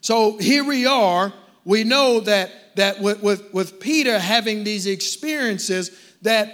So 0.00 0.38
here 0.38 0.64
we 0.64 0.86
are. 0.86 1.32
We 1.64 1.84
know 1.84 2.20
that, 2.20 2.76
that 2.76 3.00
with, 3.00 3.22
with, 3.22 3.52
with 3.52 3.80
Peter 3.80 4.18
having 4.18 4.64
these 4.64 4.86
experiences, 4.86 5.90
that 6.22 6.52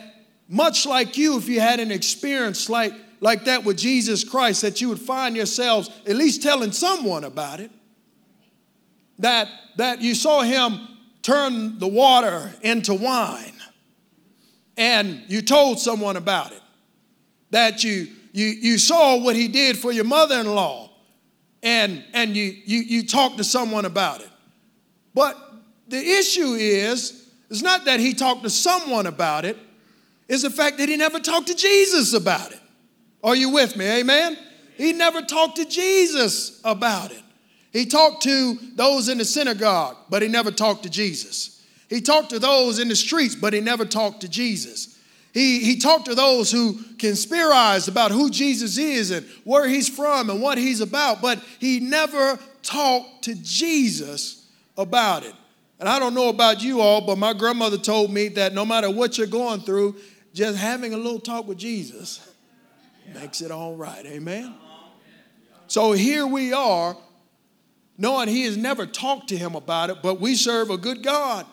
much 0.49 0.87
like 0.87 1.17
you, 1.17 1.39
if 1.39 1.49
you 1.49 1.61
had 1.61 1.81
an 1.81 1.91
experience 1.91 2.69
like, 2.69 2.93
like 3.21 3.45
that 3.45 3.65
with 3.65 3.77
Jesus 3.77 4.25
Christ, 4.25 4.63
that 4.63 4.81
you 4.81 4.89
would 4.89 5.01
find 5.01 5.37
yourselves 5.37 5.91
at 6.07 6.17
least 6.17 6.43
telling 6.43 6.73
someone 6.73 7.25
about 7.25 7.61
it. 7.61 7.71
That, 9.19 9.49
that 9.77 10.01
you 10.01 10.15
saw 10.15 10.41
him 10.43 10.89
turn 11.23 11.79
the 11.79 11.87
water 11.87 12.53
into 12.63 12.95
wine 12.95 13.53
and 14.77 15.23
you 15.29 15.43
told 15.43 15.79
someone 15.79 16.17
about 16.17 16.53
it. 16.53 16.61
That 17.51 17.85
you, 17.85 18.09
you, 18.33 18.47
you 18.47 18.79
saw 18.79 19.19
what 19.19 19.37
he 19.37 19.49
did 19.49 19.79
for 19.79 19.93
your 19.93 20.05
mother 20.05 20.41
in 20.41 20.47
law 20.47 20.91
and, 21.63 22.03
and 22.13 22.37
you, 22.37 22.57
you, 22.65 22.81
you 22.81 23.07
talked 23.07 23.39
to 23.39 23.45
someone 23.45 23.85
about 23.85 24.21
it. 24.21 24.31
But 25.15 25.37
the 25.89 25.99
issue 25.99 26.55
is, 26.55 27.31
it's 27.51 27.63
not 27.63 27.85
that 27.85 28.01
he 28.01 28.15
talked 28.15 28.43
to 28.45 28.51
someone 28.51 29.07
about 29.07 29.45
it, 29.45 29.57
it, 29.57 30.35
is 30.35 30.43
the 30.43 30.51
fact 30.51 30.79
that 30.79 30.89
he 30.89 30.97
never 30.97 31.21
talked 31.21 31.49
to 31.49 31.55
Jesus 31.55 32.15
about 32.15 32.53
it. 32.53 32.61
Are 33.23 33.37
you 33.37 33.51
with 33.51 33.77
me? 33.77 33.87
Amen? 33.87 34.39
He 34.77 34.93
never 34.93 35.23
talked 35.23 35.57
to 35.57 35.67
Jesus 35.67 36.61
about 36.65 37.13
it. 37.13 37.23
He 37.73 37.87
talked 37.87 38.23
to 38.23 38.59
those 38.75 39.09
in 39.09 39.19
the 39.19 39.25
synagogue, 39.25 39.97
but 40.11 40.23
he 40.23 40.29
never 40.29 40.51
talked 40.51 40.83
to 40.85 40.91
Jesus. 40.91 41.62
He 41.93 42.01
talked 42.01 42.31
to 42.31 42.39
those 42.39 42.79
in 42.79 42.89
the 42.89 42.97
streets, 42.97 43.35
but 43.35 43.53
he 43.53 43.61
never 43.61 43.85
talked 43.85 44.23
to 44.23 44.29
Jesus. 44.29 44.99
He, 45.35 45.61
he 45.61 45.77
talked 45.77 46.07
to 46.07 46.15
those 46.15 46.51
who 46.51 46.79
conspirized 46.99 47.87
about 47.87 48.13
who 48.13 48.31
Jesus 48.31 48.79
is 48.79 49.11
and 49.11 49.27
where 49.45 49.69
he's 49.69 49.91
from 49.91 50.31
and 50.31 50.41
what 50.41 50.57
he's 50.57 50.81
about, 50.81 51.21
but 51.21 51.39
he 51.59 51.81
never 51.81 52.39
talked 52.63 53.25
to 53.25 53.35
Jesus 53.35 54.49
about 54.79 55.23
it. 55.23 55.35
And 55.81 55.87
I 55.87 55.99
don't 55.99 56.15
know 56.15 56.31
about 56.31 56.63
you 56.63 56.81
all, 56.81 57.03
but 57.03 57.19
my 57.19 57.35
grandmother 57.35 57.77
told 57.77 58.11
me 58.11 58.29
that 58.29 58.55
no 58.55 58.65
matter 58.65 58.91
what 58.91 59.19
you're 59.19 59.27
going 59.27 59.61
through, 59.61 59.97
just 60.33 60.57
having 60.57 60.95
a 60.95 60.97
little 60.97 61.21
talk 61.21 61.47
with 61.47 61.59
Jesus 61.59 62.27
makes 63.13 63.43
it 63.43 63.51
all 63.51 63.77
right. 63.77 64.07
Amen. 64.07 64.55
So 65.67 65.93
here 65.93 66.27
we 66.27 66.55
are, 66.55 66.97
knowing 67.99 68.29
he 68.29 68.45
has 68.45 68.57
never 68.57 68.87
talked 68.87 69.29
to 69.29 69.37
him 69.37 69.55
about 69.55 69.91
it, 69.91 69.99
but 70.03 70.21
we 70.21 70.37
serve 70.37 70.71
a 70.71 70.79
good 70.79 71.03
God, 71.03 71.45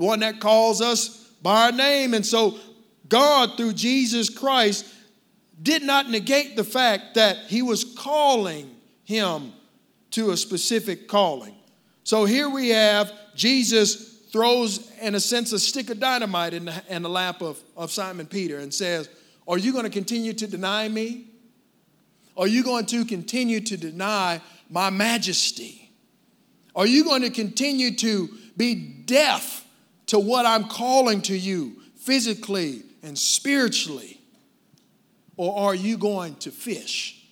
one 0.00 0.20
that 0.20 0.40
calls 0.40 0.80
us 0.80 1.28
by 1.42 1.66
our 1.66 1.72
name. 1.72 2.14
And 2.14 2.24
so 2.24 2.58
God, 3.08 3.56
through 3.56 3.74
Jesus 3.74 4.30
Christ, 4.30 4.86
did 5.62 5.82
not 5.82 6.08
negate 6.08 6.56
the 6.56 6.64
fact 6.64 7.14
that 7.16 7.36
he 7.48 7.60
was 7.60 7.84
calling 7.84 8.74
him 9.04 9.52
to 10.12 10.30
a 10.30 10.36
specific 10.36 11.06
calling. 11.06 11.54
So 12.02 12.24
here 12.24 12.48
we 12.48 12.70
have 12.70 13.12
Jesus 13.34 14.20
throws, 14.32 14.90
in 15.00 15.14
a 15.14 15.20
sense, 15.20 15.52
a 15.52 15.58
stick 15.58 15.90
of 15.90 16.00
dynamite 16.00 16.54
in 16.54 16.64
the, 16.64 16.82
in 16.88 17.02
the 17.02 17.10
lap 17.10 17.42
of, 17.42 17.60
of 17.76 17.90
Simon 17.90 18.26
Peter 18.26 18.58
and 18.58 18.72
says, 18.72 19.08
Are 19.46 19.58
you 19.58 19.72
going 19.72 19.84
to 19.84 19.90
continue 19.90 20.32
to 20.32 20.46
deny 20.46 20.88
me? 20.88 21.26
Are 22.38 22.46
you 22.46 22.64
going 22.64 22.86
to 22.86 23.04
continue 23.04 23.60
to 23.60 23.76
deny 23.76 24.40
my 24.70 24.88
majesty? 24.88 25.92
Are 26.74 26.86
you 26.86 27.04
going 27.04 27.22
to 27.22 27.30
continue 27.30 27.94
to 27.96 28.30
be 28.56 28.74
deaf 28.74 29.66
to 30.10 30.18
what 30.18 30.44
I'm 30.44 30.64
calling 30.64 31.22
to 31.22 31.38
you 31.38 31.76
physically 31.94 32.82
and 33.04 33.16
spiritually? 33.16 34.20
Or 35.36 35.56
are 35.56 35.74
you 35.74 35.96
going 35.96 36.34
to 36.36 36.50
fish? 36.50 37.24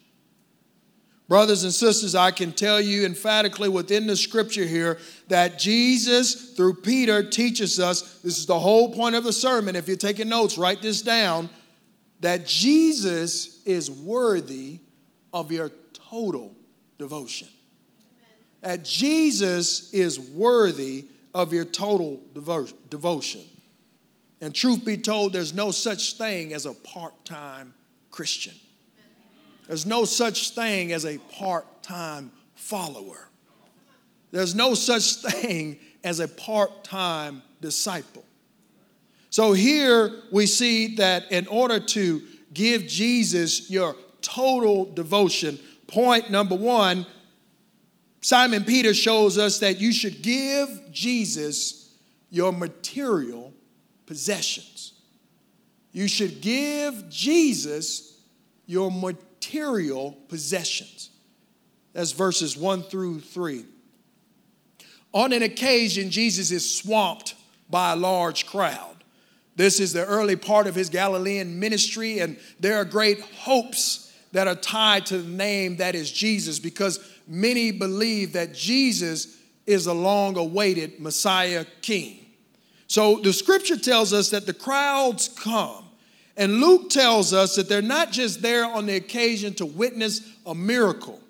Brothers 1.27 1.65
and 1.65 1.73
sisters, 1.73 2.15
I 2.15 2.31
can 2.31 2.53
tell 2.53 2.81
you 2.81 3.05
emphatically 3.05 3.69
within 3.69 4.07
the 4.07 4.15
scripture 4.15 4.65
here 4.65 4.99
that 5.27 5.59
Jesus, 5.59 6.53
through 6.55 6.75
Peter, 6.75 7.25
teaches 7.25 7.81
us 7.81 8.21
this 8.21 8.39
is 8.39 8.47
the 8.47 8.59
whole 8.59 8.95
point 8.95 9.17
of 9.17 9.25
the 9.25 9.33
sermon. 9.33 9.75
If 9.75 9.89
you're 9.89 9.97
taking 9.97 10.29
notes, 10.29 10.57
write 10.57 10.81
this 10.81 11.03
down 11.03 11.51
that 12.21 12.47
Jesus 12.47 13.61
is 13.65 13.91
worthy 13.91 14.79
of 15.33 15.51
your 15.51 15.73
total 15.93 16.55
devotion. 16.97 17.49
That 18.61 18.85
Jesus 18.85 19.93
is 19.93 20.21
worthy 20.21 21.07
of 21.39 21.53
your 21.53 21.65
total 21.65 22.21
devotion. 22.35 23.43
And 24.41 24.53
truth 24.53 24.85
be 24.85 24.97
told, 24.97 25.33
there's 25.33 25.55
no 25.55 25.71
such 25.71 26.19
thing 26.19 26.53
as 26.53 26.67
a 26.67 26.75
part 26.75 27.25
time 27.25 27.75
Christian. 28.11 28.55
There's 29.69 29.87
no 29.87 30.05
such 30.05 30.51
thing 30.51 30.93
as 30.93 31.05
a 31.05 31.19
part 31.19 31.83
time 31.85 32.33
follower. 32.57 33.29
There's 34.33 34.57
no 34.57 34.75
such 34.75 35.15
thing 35.23 35.79
as 36.03 36.19
a 36.19 36.27
part 36.27 36.83
time 36.83 37.43
disciple. 37.61 38.25
So 39.31 39.53
here 39.53 40.11
we 40.33 40.47
see 40.47 40.97
that 40.97 41.31
in 41.31 41.47
order 41.47 41.79
to 41.79 42.23
give 42.53 42.89
Jesus 42.89 43.71
your 43.71 43.95
total 44.23 44.87
devotion, 44.93 45.57
point 45.87 46.33
number 46.33 46.57
one, 46.57 47.07
Simon 48.21 48.65
Peter 48.65 48.93
shows 48.95 49.39
us 49.39 49.59
that 49.61 49.81
you 49.81 49.93
should 49.93 50.23
give 50.23 50.69
Jesus 50.91 51.95
your 52.31 52.53
material 52.53 53.53
possessions. 54.07 54.95
You 55.93 56.09
should 56.09 56.41
give 56.41 57.09
Jesus 57.09 58.19
your 58.67 58.91
material 58.91 60.17
possessions. 60.29 61.11
That's 61.93 62.13
verses 62.13 62.57
1 62.57 62.83
through 62.85 63.21
3. 63.21 63.65
On 65.13 65.33
an 65.33 65.43
occasion, 65.43 66.11
Jesus 66.11 66.51
is 66.51 66.77
swamped 66.77 67.35
by 67.71 67.93
a 67.93 67.97
large 67.97 68.47
crowd. 68.47 68.97
This 69.57 69.81
is 69.81 69.93
the 69.93 70.07
early 70.07 70.37
part 70.37 70.67
of 70.67 70.75
his 70.75 70.91
Galilean 70.91 71.59
ministry, 71.59 72.21
and 72.21 72.39
there 72.61 72.77
are 72.77 72.85
great 72.85 73.21
hopes 73.21 74.13
that 74.33 74.47
are 74.47 74.55
tied 74.55 75.07
to 75.07 75.19
the 75.19 75.29
name 75.29 75.79
that 75.79 75.95
is 75.95 76.13
Jesus 76.13 76.59
because 76.59 76.99
many 77.29 77.71
believe 77.71 78.33
that 78.33 78.55
Jesus 78.55 79.39
is 79.67 79.87
a 79.87 79.95
long 79.95 80.37
awaited 80.37 80.99
Messiah 80.99 81.65
king. 81.83 82.27
So 82.87 83.17
the 83.17 83.33
scripture 83.33 83.77
tells 83.77 84.13
us 84.13 84.31
that 84.31 84.47
the 84.47 84.55
crowds 84.55 85.29
come 85.29 85.85
and 86.39 86.61
Luke 86.61 86.89
tells 86.89 87.35
us 87.35 87.57
that 87.57 87.69
they're 87.69 87.83
not 87.83 88.13
just 88.13 88.41
there 88.43 88.65
on 88.65 88.87
the 88.87 88.95
occasion 88.95 89.55
to 89.55 89.67
witness 89.67 90.23
a 90.47 90.55
miracle, 90.55 91.21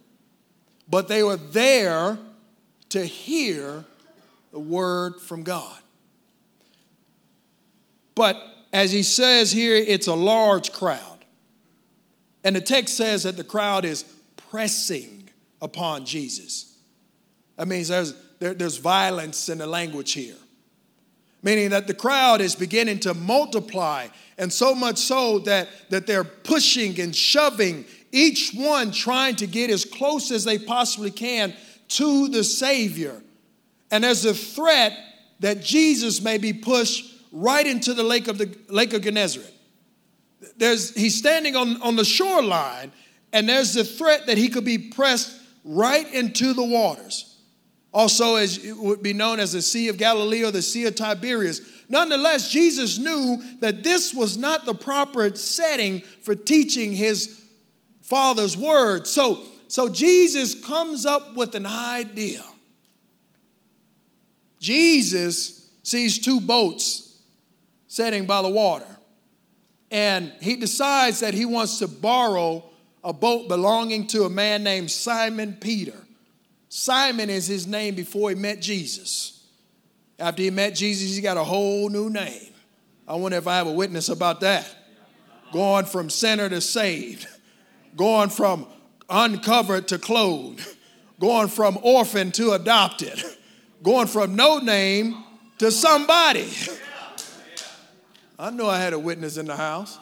but 0.86 1.08
they 1.08 1.22
were 1.22 1.38
there 1.38 2.18
to 2.90 3.04
hear 3.06 3.86
the 4.52 4.58
word 4.58 5.16
from 5.16 5.44
God. 5.44 5.78
But 8.14 8.36
as 8.70 8.92
he 8.92 9.02
says 9.02 9.50
here, 9.50 9.76
it's 9.76 10.08
a 10.08 10.14
large 10.14 10.72
crowd. 10.72 11.24
And 12.44 12.54
the 12.54 12.60
text 12.60 12.94
says 12.94 13.22
that 13.22 13.38
the 13.38 13.44
crowd 13.44 13.86
is 13.86 14.04
pressing 14.50 15.17
upon 15.60 16.04
Jesus. 16.04 16.76
That 17.56 17.68
means 17.68 17.88
there's, 17.88 18.14
there, 18.38 18.54
there's 18.54 18.76
violence 18.76 19.48
in 19.48 19.58
the 19.58 19.66
language 19.66 20.12
here, 20.12 20.36
meaning 21.42 21.70
that 21.70 21.86
the 21.86 21.94
crowd 21.94 22.40
is 22.40 22.54
beginning 22.54 23.00
to 23.00 23.14
multiply 23.14 24.08
and 24.38 24.52
so 24.52 24.74
much 24.74 24.98
so 24.98 25.40
that, 25.40 25.68
that 25.90 26.06
they're 26.06 26.24
pushing 26.24 26.98
and 27.00 27.14
shoving, 27.14 27.84
each 28.12 28.52
one 28.54 28.92
trying 28.92 29.34
to 29.36 29.46
get 29.46 29.70
as 29.70 29.84
close 29.84 30.30
as 30.30 30.44
they 30.44 30.58
possibly 30.58 31.10
can 31.10 31.52
to 31.88 32.28
the 32.28 32.44
Savior. 32.44 33.20
And 33.90 34.04
there's 34.04 34.24
a 34.24 34.34
threat 34.34 34.96
that 35.40 35.62
Jesus 35.62 36.20
may 36.20 36.38
be 36.38 36.52
pushed 36.52 37.14
right 37.32 37.66
into 37.66 37.94
the 37.94 38.02
lake 38.02 38.28
of 38.28 38.38
the 38.38 38.56
lake 38.68 38.92
of 38.92 39.02
Gennesaret. 39.02 39.52
There's, 40.56 40.94
he's 40.94 41.16
standing 41.16 41.56
on, 41.56 41.80
on 41.82 41.96
the 41.96 42.04
shoreline, 42.04 42.92
and 43.32 43.48
there's 43.48 43.74
the 43.74 43.84
threat 43.84 44.26
that 44.26 44.38
he 44.38 44.48
could 44.48 44.64
be 44.64 44.78
pressed 44.78 45.37
right 45.64 46.12
into 46.12 46.52
the 46.52 46.64
waters. 46.64 47.36
Also, 47.92 48.36
as 48.36 48.62
it 48.64 48.76
would 48.76 49.02
be 49.02 49.12
known 49.12 49.40
as 49.40 49.52
the 49.52 49.62
Sea 49.62 49.88
of 49.88 49.96
Galilee 49.96 50.44
or 50.44 50.50
the 50.50 50.62
Sea 50.62 50.86
of 50.86 50.94
Tiberias. 50.94 51.60
Nonetheless, 51.88 52.50
Jesus 52.50 52.98
knew 52.98 53.42
that 53.60 53.82
this 53.82 54.12
was 54.12 54.36
not 54.36 54.66
the 54.66 54.74
proper 54.74 55.34
setting 55.34 56.00
for 56.22 56.34
teaching 56.34 56.92
his 56.92 57.42
Father's 58.02 58.56
word. 58.56 59.06
So, 59.06 59.42
so 59.68 59.88
Jesus 59.88 60.54
comes 60.64 61.06
up 61.06 61.34
with 61.34 61.54
an 61.54 61.66
idea. 61.66 62.44
Jesus 64.60 65.70
sees 65.82 66.18
two 66.18 66.40
boats 66.40 67.20
sitting 67.86 68.26
by 68.26 68.42
the 68.42 68.48
water, 68.48 68.86
and 69.90 70.32
he 70.40 70.56
decides 70.56 71.20
that 71.20 71.32
he 71.32 71.46
wants 71.46 71.78
to 71.78 71.88
borrow 71.88 72.67
a 73.04 73.12
boat 73.12 73.48
belonging 73.48 74.06
to 74.08 74.24
a 74.24 74.30
man 74.30 74.62
named 74.62 74.90
Simon 74.90 75.56
Peter. 75.60 75.96
Simon 76.68 77.30
is 77.30 77.46
his 77.46 77.66
name 77.66 77.94
before 77.94 78.30
he 78.30 78.36
met 78.36 78.60
Jesus. 78.60 79.46
After 80.18 80.42
he 80.42 80.50
met 80.50 80.74
Jesus, 80.74 81.14
he 81.14 81.22
got 81.22 81.36
a 81.36 81.44
whole 81.44 81.88
new 81.88 82.10
name. 82.10 82.52
I 83.06 83.14
wonder 83.14 83.38
if 83.38 83.46
I 83.46 83.56
have 83.56 83.66
a 83.66 83.72
witness 83.72 84.08
about 84.08 84.40
that. 84.40 84.66
Going 85.52 85.86
from 85.86 86.10
sinner 86.10 86.48
to 86.48 86.60
saved, 86.60 87.26
going 87.96 88.28
from 88.28 88.66
uncovered 89.08 89.88
to 89.88 89.98
clothed, 89.98 90.66
going 91.18 91.48
from 91.48 91.78
orphan 91.82 92.32
to 92.32 92.52
adopted, 92.52 93.22
going 93.82 94.08
from 94.08 94.36
no 94.36 94.58
name 94.58 95.24
to 95.58 95.70
somebody. 95.70 96.48
I 98.38 98.50
know 98.50 98.68
I 98.68 98.78
had 98.78 98.92
a 98.92 98.98
witness 98.98 99.36
in 99.36 99.46
the 99.46 99.56
house. 99.56 99.98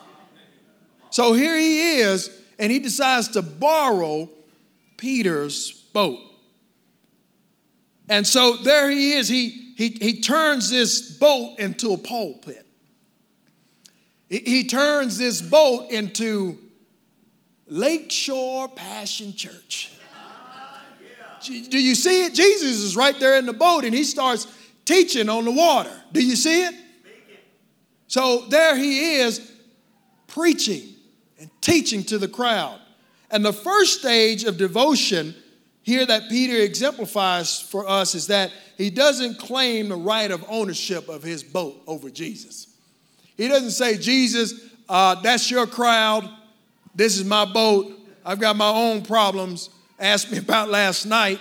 So 1.10 1.32
here 1.32 1.56
he 1.56 1.98
is, 1.98 2.30
and 2.58 2.72
he 2.72 2.78
decides 2.78 3.28
to 3.28 3.42
borrow 3.42 4.28
Peter's 4.96 5.72
boat. 5.92 6.20
And 8.08 8.26
so 8.26 8.56
there 8.56 8.90
he 8.90 9.14
is. 9.14 9.28
He 9.28 9.66
he, 9.76 9.90
he 9.90 10.20
turns 10.22 10.70
this 10.70 11.18
boat 11.18 11.58
into 11.58 11.92
a 11.92 11.98
pulpit. 11.98 12.66
He, 14.28 14.38
he 14.38 14.64
turns 14.64 15.18
this 15.18 15.42
boat 15.42 15.90
into 15.90 16.58
Lakeshore 17.68 18.68
Passion 18.68 19.34
Church. 19.34 19.92
Do 21.44 21.78
you 21.78 21.94
see 21.94 22.24
it? 22.24 22.34
Jesus 22.34 22.78
is 22.78 22.96
right 22.96 23.16
there 23.20 23.36
in 23.36 23.44
the 23.44 23.52
boat 23.52 23.84
and 23.84 23.94
he 23.94 24.02
starts 24.02 24.46
teaching 24.86 25.28
on 25.28 25.44
the 25.44 25.52
water. 25.52 25.92
Do 26.10 26.24
you 26.24 26.34
see 26.34 26.64
it? 26.64 26.74
So 28.08 28.46
there 28.48 28.76
he 28.76 29.16
is 29.16 29.52
preaching 30.26 30.95
teaching 31.66 32.04
to 32.04 32.16
the 32.16 32.28
crowd. 32.28 32.78
And 33.28 33.44
the 33.44 33.52
first 33.52 33.98
stage 33.98 34.44
of 34.44 34.56
devotion 34.56 35.34
here 35.82 36.06
that 36.06 36.28
Peter 36.28 36.56
exemplifies 36.56 37.60
for 37.60 37.88
us 37.88 38.14
is 38.14 38.28
that 38.28 38.52
he 38.76 38.88
doesn't 38.88 39.38
claim 39.38 39.88
the 39.88 39.96
right 39.96 40.30
of 40.30 40.44
ownership 40.48 41.08
of 41.08 41.24
his 41.24 41.42
boat 41.42 41.82
over 41.88 42.08
Jesus. 42.08 42.68
He 43.36 43.48
doesn't 43.48 43.72
say, 43.72 43.98
Jesus, 43.98 44.54
uh, 44.88 45.16
that's 45.16 45.50
your 45.50 45.66
crowd. 45.66 46.28
This 46.94 47.18
is 47.18 47.24
my 47.24 47.44
boat. 47.44 47.92
I've 48.24 48.40
got 48.40 48.54
my 48.56 48.70
own 48.70 49.02
problems. 49.02 49.70
Asked 49.98 50.30
me 50.30 50.38
about 50.46 50.68
last 50.68 51.04
night. 51.04 51.40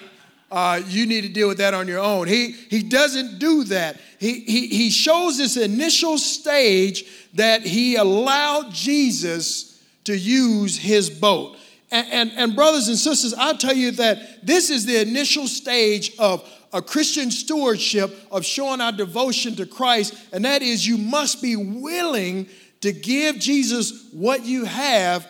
Uh, 0.51 0.81
you 0.87 1.05
need 1.05 1.21
to 1.21 1.29
deal 1.29 1.47
with 1.47 1.57
that 1.59 1.75
on 1.75 1.87
your 1.87 1.99
own. 1.99 2.27
He, 2.27 2.51
he 2.51 2.81
doesn't 2.81 3.37
do 3.37 3.63
that. 3.65 3.99
He, 4.19 4.39
he, 4.39 4.67
he 4.67 4.89
shows 4.89 5.37
this 5.37 5.55
initial 5.55 6.17
stage 6.17 7.05
that 7.33 7.61
he 7.61 7.95
allowed 7.95 8.71
Jesus 8.71 9.74
to 10.05 10.17
use 10.17 10.77
his 10.77 11.09
boat. 11.09 11.57
And, 11.91 12.07
and, 12.11 12.31
and, 12.35 12.55
brothers 12.55 12.87
and 12.87 12.97
sisters, 12.97 13.33
I'll 13.33 13.57
tell 13.57 13.75
you 13.75 13.91
that 13.91 14.45
this 14.45 14.69
is 14.69 14.85
the 14.85 15.01
initial 15.01 15.47
stage 15.47 16.13
of 16.17 16.47
a 16.73 16.81
Christian 16.81 17.29
stewardship 17.29 18.13
of 18.31 18.43
showing 18.43 18.81
our 18.81 18.91
devotion 18.91 19.55
to 19.55 19.65
Christ, 19.65 20.15
and 20.33 20.43
that 20.45 20.61
is 20.61 20.85
you 20.85 20.97
must 20.97 21.41
be 21.41 21.55
willing 21.55 22.47
to 22.81 22.91
give 22.91 23.39
Jesus 23.39 24.09
what 24.11 24.43
you 24.43 24.65
have 24.65 25.27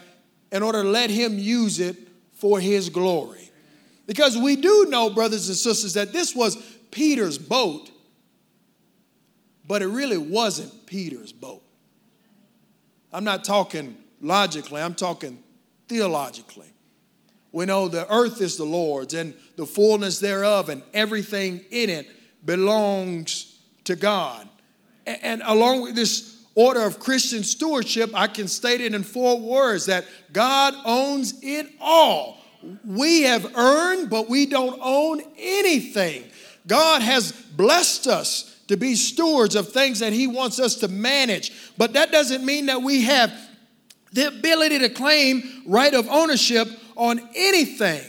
in 0.52 0.64
order 0.64 0.82
to 0.82 0.90
let 0.90 1.10
him 1.10 1.38
use 1.38 1.80
it 1.80 1.98
for 2.34 2.60
his 2.60 2.90
glory. 2.90 3.52
Because 4.08 4.38
we 4.38 4.56
do 4.56 4.88
know, 4.90 5.10
brothers 5.10 5.48
and 5.48 5.58
sisters, 5.58 5.94
that 5.94 6.14
this 6.14 6.36
was 6.36 6.56
Peter's 6.92 7.38
boat, 7.38 7.92
but 9.68 9.82
it 9.82 9.88
really 9.88 10.18
wasn't 10.18 10.86
Peter's 10.86 11.32
boat. 11.32 11.62
I'm 13.12 13.24
not 13.24 13.44
talking 13.44 13.98
logically, 14.26 14.82
I'm 14.82 14.96
talking 14.96 15.42
theologically. 15.88 16.68
We 17.52 17.66
know 17.66 17.88
the 17.88 18.12
earth 18.12 18.42
is 18.42 18.58
the 18.58 18.66
Lord's 18.66 19.14
and 19.14 19.34
the 19.56 19.66
fullness 19.66 20.20
thereof, 20.20 20.68
and 20.70 20.84
everything 20.94 21.64
in 21.72 21.90
it 21.90 22.10
belongs 22.46 23.60
to 23.86 23.96
God. 23.96 24.50
And 25.06 25.42
along 25.46 25.84
with 25.84 25.96
this 25.96 26.44
order 26.56 26.82
of 26.82 27.00
Christian 27.00 27.44
stewardship, 27.44 28.12
I 28.14 28.28
can 28.28 28.48
state 28.48 28.82
it 28.82 28.94
in 28.94 29.04
four 29.04 29.40
words 29.40 29.86
that 29.86 30.06
God 30.34 30.74
owns 30.86 31.36
it 31.42 31.68
all. 31.80 32.42
We 32.84 33.22
have 33.24 33.56
earned, 33.56 34.10
but 34.10 34.28
we 34.28 34.48
don't 34.48 34.80
own 34.82 35.22
anything. 35.38 36.24
God 36.68 37.02
has 37.04 37.32
blessed 37.32 38.08
us 38.08 38.56
to 38.68 38.76
be 38.78 38.96
stewards 38.96 39.56
of 39.56 39.72
things 39.72 40.00
that 40.00 40.14
He 40.14 40.28
wants 40.28 40.60
us 40.60 40.76
to 40.78 40.88
manage, 40.88 41.52
but 41.78 41.94
that 41.94 42.12
doesn't 42.12 42.44
mean 42.44 42.66
that 42.66 42.82
we 42.82 43.04
have 43.04 43.32
the 44.16 44.28
ability 44.28 44.80
to 44.80 44.90
claim 44.90 45.64
right 45.66 45.94
of 45.94 46.08
ownership 46.08 46.68
on 46.96 47.20
anything. 47.36 48.02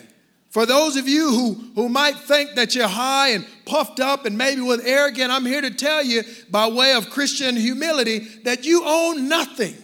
For 0.51 0.65
those 0.65 0.97
of 0.97 1.09
you 1.09 1.31
who, 1.31 1.55
who 1.75 1.89
might 1.89 2.17
think 2.17 2.55
that 2.55 2.75
you're 2.75 2.89
high 2.89 3.31
and 3.31 3.45
puffed 3.67 3.99
up 3.99 4.25
and 4.25 4.39
maybe 4.39 4.63
with 4.63 4.87
arrogant, 4.87 5.33
I'm 5.33 5.45
here 5.45 5.61
to 5.61 5.71
tell 5.71 6.03
you 6.03 6.23
by 6.49 6.69
way 6.69 6.95
of 6.95 7.11
Christian 7.11 7.57
humility 7.57 8.21
that 8.45 8.65
you 8.65 8.83
own 8.87 9.29
nothing. 9.29 9.75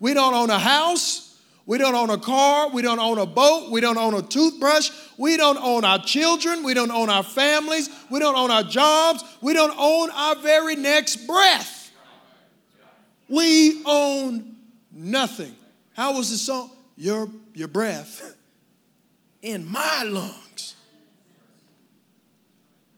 We 0.00 0.14
don't 0.14 0.34
own 0.34 0.48
a 0.50 0.58
house. 0.58 1.38
We 1.66 1.78
don't 1.78 1.94
own 1.94 2.10
a 2.10 2.18
car. 2.18 2.70
We 2.70 2.80
don't 2.80 2.98
own 2.98 3.18
a 3.18 3.26
boat. 3.26 3.70
We 3.70 3.82
don't 3.82 3.98
own 3.98 4.14
a 4.14 4.22
toothbrush. 4.22 4.90
We 5.18 5.36
don't 5.36 5.58
own 5.58 5.84
our 5.84 5.98
children. 5.98 6.62
We 6.62 6.72
don't 6.72 6.90
own 6.90 7.10
our 7.10 7.22
families. 7.22 7.90
We 8.10 8.18
don't 8.18 8.36
own 8.36 8.50
our 8.50 8.62
jobs. 8.62 9.22
We 9.42 9.52
don't 9.52 9.74
own 9.78 10.10
our 10.10 10.36
very 10.36 10.74
next 10.74 11.26
breath. 11.26 11.92
We 13.28 13.82
own 13.84 14.56
nothing. 14.90 15.54
How 15.96 16.14
was 16.14 16.30
the 16.30 16.36
song? 16.36 16.70
Your, 16.98 17.28
your 17.54 17.68
breath 17.68 18.36
in 19.40 19.66
my 19.66 20.02
lungs. 20.02 20.76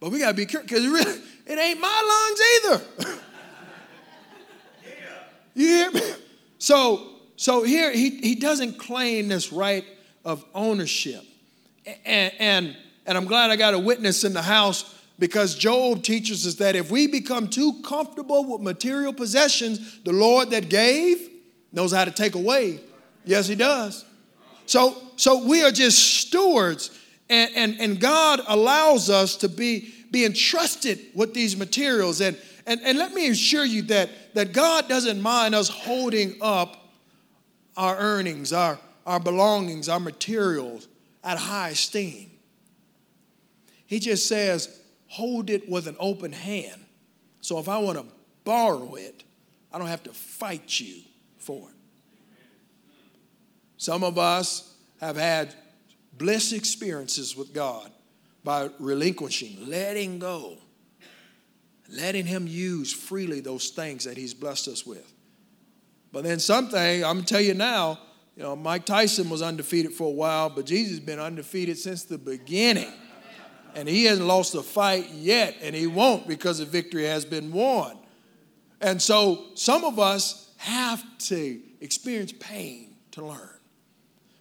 But 0.00 0.10
we 0.10 0.18
got 0.18 0.30
to 0.30 0.34
be 0.34 0.46
careful 0.46 0.66
because 0.66 0.84
it 0.84 0.88
really, 0.88 1.20
it 1.46 1.58
ain't 1.58 1.80
my 1.80 2.26
lungs 2.66 3.06
either. 3.06 3.20
you 5.54 5.66
hear 5.66 5.90
me? 5.92 6.00
So, 6.58 7.10
so 7.36 7.62
here 7.62 7.92
he, 7.92 8.10
he 8.18 8.34
doesn't 8.34 8.78
claim 8.78 9.28
this 9.28 9.52
right 9.52 9.84
of 10.24 10.44
ownership. 10.52 11.22
And, 12.04 12.32
and, 12.40 12.76
and 13.06 13.16
I'm 13.16 13.26
glad 13.26 13.50
I 13.50 13.56
got 13.56 13.74
a 13.74 13.78
witness 13.78 14.24
in 14.24 14.32
the 14.32 14.42
house 14.42 14.96
because 15.20 15.54
Job 15.54 16.02
teaches 16.02 16.46
us 16.48 16.56
that 16.56 16.74
if 16.74 16.90
we 16.90 17.06
become 17.06 17.48
too 17.48 17.80
comfortable 17.84 18.44
with 18.44 18.60
material 18.60 19.12
possessions, 19.12 20.00
the 20.00 20.12
Lord 20.12 20.50
that 20.50 20.68
gave 20.68 21.30
knows 21.72 21.92
how 21.92 22.04
to 22.04 22.10
take 22.10 22.34
away. 22.34 22.80
Yes, 23.28 23.46
he 23.46 23.56
does. 23.56 24.06
So, 24.64 24.96
so 25.16 25.46
we 25.46 25.62
are 25.62 25.70
just 25.70 25.98
stewards, 25.98 26.98
and, 27.28 27.50
and, 27.54 27.76
and 27.78 28.00
God 28.00 28.40
allows 28.48 29.10
us 29.10 29.36
to 29.36 29.50
be, 29.50 29.92
be 30.10 30.24
entrusted 30.24 30.98
with 31.14 31.34
these 31.34 31.54
materials. 31.54 32.22
And, 32.22 32.38
and, 32.64 32.80
and 32.82 32.96
let 32.96 33.12
me 33.12 33.28
assure 33.28 33.66
you 33.66 33.82
that, 33.82 34.08
that 34.32 34.54
God 34.54 34.88
doesn't 34.88 35.20
mind 35.20 35.54
us 35.54 35.68
holding 35.68 36.36
up 36.40 36.88
our 37.76 37.98
earnings, 37.98 38.54
our, 38.54 38.78
our 39.04 39.20
belongings, 39.20 39.90
our 39.90 40.00
materials 40.00 40.88
at 41.22 41.36
high 41.36 41.68
esteem. 41.68 42.30
He 43.84 43.98
just 43.98 44.26
says, 44.26 44.80
hold 45.06 45.50
it 45.50 45.68
with 45.68 45.86
an 45.86 45.96
open 46.00 46.32
hand. 46.32 46.82
So 47.42 47.58
if 47.58 47.68
I 47.68 47.76
want 47.76 47.98
to 47.98 48.06
borrow 48.44 48.94
it, 48.94 49.22
I 49.70 49.76
don't 49.76 49.88
have 49.88 50.04
to 50.04 50.14
fight 50.14 50.80
you 50.80 51.02
for 51.36 51.68
it. 51.68 51.74
Some 53.78 54.04
of 54.04 54.18
us 54.18 54.74
have 55.00 55.16
had 55.16 55.54
blessed 56.12 56.52
experiences 56.52 57.36
with 57.36 57.54
God 57.54 57.90
by 58.44 58.68
relinquishing, 58.78 59.68
letting 59.68 60.18
go, 60.18 60.58
letting 61.88 62.26
Him 62.26 62.46
use 62.46 62.92
freely 62.92 63.40
those 63.40 63.70
things 63.70 64.04
that 64.04 64.16
He's 64.16 64.34
blessed 64.34 64.68
us 64.68 64.84
with. 64.84 65.12
But 66.12 66.24
then 66.24 66.40
something, 66.40 67.04
I'm 67.04 67.16
gonna 67.16 67.22
tell 67.22 67.40
you 67.40 67.54
now, 67.54 68.00
you 68.36 68.42
know, 68.42 68.56
Mike 68.56 68.84
Tyson 68.84 69.30
was 69.30 69.42
undefeated 69.42 69.92
for 69.92 70.08
a 70.08 70.12
while, 70.12 70.50
but 70.50 70.66
Jesus 70.66 70.98
has 70.98 71.00
been 71.00 71.18
undefeated 71.18 71.78
since 71.78 72.04
the 72.04 72.18
beginning. 72.18 72.92
And 73.74 73.88
he 73.88 74.04
hasn't 74.06 74.26
lost 74.26 74.54
a 74.54 74.62
fight 74.62 75.10
yet, 75.10 75.56
and 75.60 75.74
he 75.74 75.86
won't 75.86 76.26
because 76.26 76.58
the 76.58 76.64
victory 76.64 77.04
has 77.04 77.24
been 77.24 77.52
won. 77.52 77.96
And 78.80 79.00
so 79.00 79.46
some 79.54 79.84
of 79.84 79.98
us 79.98 80.52
have 80.56 81.04
to 81.18 81.60
experience 81.80 82.32
pain 82.32 82.94
to 83.12 83.26
learn. 83.26 83.57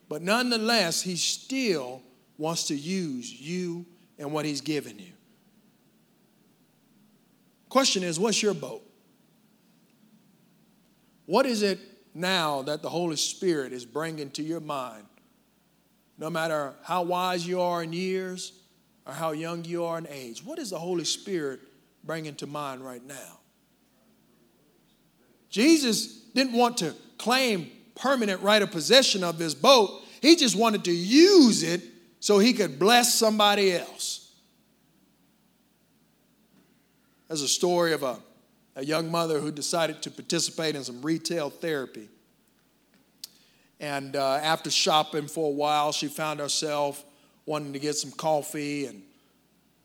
But 0.10 0.22
nonetheless, 0.22 1.02
he 1.02 1.16
still 1.16 2.02
wants 2.38 2.68
to 2.68 2.76
use 2.76 3.32
you 3.32 3.86
and 4.18 4.32
what 4.32 4.46
he's 4.46 4.62
given 4.62 5.00
you. 5.00 5.14
Question 7.70 8.04
is, 8.04 8.20
what's 8.20 8.42
your 8.42 8.54
boat? 8.54 8.84
What 11.26 11.46
is 11.46 11.62
it 11.62 11.80
now 12.14 12.62
that 12.64 12.82
the 12.82 12.90
Holy 12.90 13.18
Spirit 13.18 13.74
is 13.74 13.86
bringing 13.86 14.32
to 14.32 14.44
your 14.44 14.62
mind? 14.62 15.04
No 16.18 16.30
matter 16.30 16.74
how 16.84 17.04
wise 17.04 17.46
you 17.46 17.62
are 17.62 17.84
in 17.84 17.92
years 17.92 18.54
or 19.06 19.14
how 19.14 19.32
young 19.32 19.66
you 19.66 19.84
are 19.84 19.98
in 19.98 20.08
age, 20.08 20.44
what 20.44 20.58
is 20.58 20.70
the 20.70 20.80
Holy 20.80 21.04
Spirit 21.04 21.60
bringing 22.04 22.36
to 22.36 22.48
mind 22.48 22.82
right 22.82 23.06
now? 23.06 23.40
Jesus 25.50 26.22
didn't 26.34 26.54
want 26.54 26.78
to 26.78 26.94
claim 27.18 27.70
permanent 27.98 28.42
right 28.42 28.62
of 28.62 28.72
possession 28.72 29.24
of 29.24 29.38
this 29.38 29.54
boat. 29.54 30.04
He 30.22 30.36
just 30.36 30.56
wanted 30.56 30.86
to 30.86 30.92
use 30.92 31.64
it 31.64 31.82
so 32.20 32.40
he 32.40 32.54
could 32.54 32.80
bless 32.80 33.14
somebody 33.14 33.74
else. 33.74 34.32
There's 37.28 37.42
a 37.42 37.48
story 37.48 37.94
of 37.94 38.04
a, 38.04 38.18
a 38.76 38.86
young 38.86 39.12
mother 39.12 39.40
who 39.40 39.52
decided 39.52 40.02
to 40.04 40.12
participate 40.12 40.76
in 40.76 40.84
some 40.84 41.02
retail 41.02 41.50
therapy. 41.50 42.08
And 43.80 44.16
uh, 44.16 44.40
after 44.42 44.72
shopping 44.72 45.28
for 45.28 45.48
a 45.48 45.54
while, 45.54 45.92
she 45.92 46.08
found 46.08 46.40
herself 46.40 47.04
wanting 47.46 47.74
to 47.74 47.80
get 47.80 47.96
some 47.96 48.12
coffee 48.12 48.86
and 48.86 49.04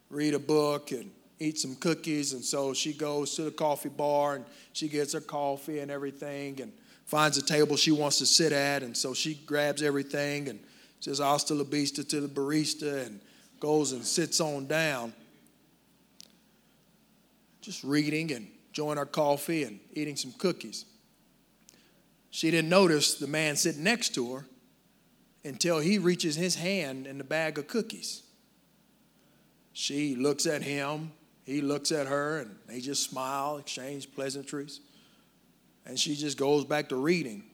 read 0.08 0.34
a 0.34 0.38
book 0.38 0.92
and 0.92 1.10
eat 1.38 1.58
some 1.58 1.74
cookies. 1.76 2.32
And 2.32 2.44
so 2.44 2.72
she 2.72 2.92
goes 2.92 3.34
to 3.34 3.42
the 3.42 3.50
coffee 3.50 3.88
bar 3.88 4.36
and 4.36 4.44
she 4.72 4.88
gets 4.88 5.12
her 5.12 5.20
coffee 5.20 5.80
and 5.80 5.90
everything. 5.90 6.60
And 6.60 6.72
finds 7.06 7.36
a 7.36 7.42
table 7.42 7.76
she 7.76 7.92
wants 7.92 8.18
to 8.18 8.26
sit 8.26 8.52
at, 8.52 8.82
and 8.82 8.96
so 8.96 9.14
she 9.14 9.34
grabs 9.34 9.82
everything 9.82 10.48
and 10.48 10.60
says 11.00 11.18
hasta 11.18 11.54
la 11.54 11.64
vista 11.64 12.04
to 12.04 12.20
the 12.20 12.28
barista 12.28 13.06
and 13.06 13.20
goes 13.60 13.92
and 13.92 14.04
sits 14.04 14.40
on 14.40 14.66
down. 14.66 15.12
Just 17.60 17.84
reading 17.84 18.32
and 18.32 18.48
enjoying 18.68 18.98
our 18.98 19.06
coffee 19.06 19.64
and 19.64 19.78
eating 19.92 20.16
some 20.16 20.32
cookies. 20.32 20.84
She 22.30 22.50
didn't 22.50 22.70
notice 22.70 23.14
the 23.14 23.26
man 23.26 23.56
sitting 23.56 23.84
next 23.84 24.14
to 24.14 24.34
her 24.34 24.46
until 25.44 25.80
he 25.80 25.98
reaches 25.98 26.34
his 26.34 26.54
hand 26.54 27.06
in 27.06 27.18
the 27.18 27.24
bag 27.24 27.58
of 27.58 27.68
cookies. 27.68 28.22
She 29.74 30.14
looks 30.14 30.46
at 30.46 30.62
him, 30.62 31.12
he 31.44 31.60
looks 31.60 31.92
at 31.92 32.06
her, 32.06 32.40
and 32.40 32.56
they 32.66 32.80
just 32.80 33.10
smile, 33.10 33.58
exchange 33.58 34.12
pleasantries 34.14 34.80
and 35.86 35.98
she 35.98 36.14
just 36.14 36.38
goes 36.38 36.64
back 36.64 36.88
to 36.90 36.96
reading. 36.96 37.44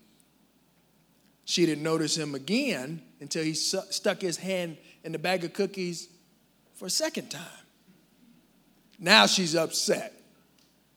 She 1.44 1.64
didn't 1.64 1.82
notice 1.82 2.16
him 2.16 2.34
again 2.34 3.02
until 3.20 3.42
he 3.42 3.54
su- 3.54 3.80
stuck 3.90 4.20
his 4.20 4.36
hand 4.36 4.76
in 5.02 5.12
the 5.12 5.18
bag 5.18 5.44
of 5.44 5.54
cookies 5.54 6.08
for 6.74 6.86
a 6.86 6.90
second 6.90 7.30
time. 7.30 7.42
Now 8.98 9.26
she's 9.26 9.54
upset. 9.54 10.12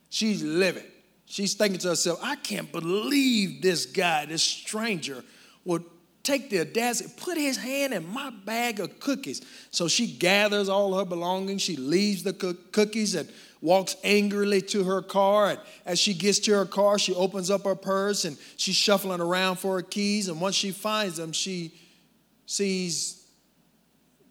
She's 0.10 0.44
livid. 0.44 0.86
She's 1.26 1.54
thinking 1.54 1.80
to 1.80 1.90
herself, 1.90 2.20
I 2.22 2.36
can't 2.36 2.70
believe 2.72 3.62
this 3.62 3.86
guy, 3.86 4.26
this 4.26 4.44
stranger, 4.44 5.24
would 5.64 5.86
take 6.24 6.50
the 6.50 6.60
audacity, 6.60 7.10
put 7.16 7.38
his 7.38 7.56
hand 7.56 7.94
in 7.94 8.06
my 8.12 8.30
bag 8.30 8.80
of 8.82 9.00
cookies. 9.00 9.42
So 9.72 9.88
she 9.88 10.08
gathers 10.08 10.68
all 10.68 10.98
her 10.98 11.06
belongings. 11.06 11.62
She 11.62 11.78
leaves 11.78 12.24
the 12.24 12.34
cookies 12.34 13.16
and 13.16 13.32
walks 13.62 13.96
angrily 14.04 14.62
to 14.62 14.84
her 14.84 15.02
car. 15.02 15.52
And 15.52 15.60
as 15.86 16.00
she 16.00 16.14
gets 16.14 16.40
to 16.40 16.52
her 16.54 16.66
car, 16.66 16.98
she 16.98 17.14
opens 17.14 17.52
up 17.52 17.64
her 17.64 17.76
purse 17.76 18.26
and 18.26 18.38
she's 18.58 18.76
shuffling 18.76 19.22
around 19.22 19.58
for 19.58 19.76
her 19.76 19.82
keys. 19.82 20.28
And 20.28 20.42
once 20.42 20.56
she 20.56 20.72
finds 20.72 21.18
them, 21.18 21.32
she 21.32 21.74
sees 22.46 23.24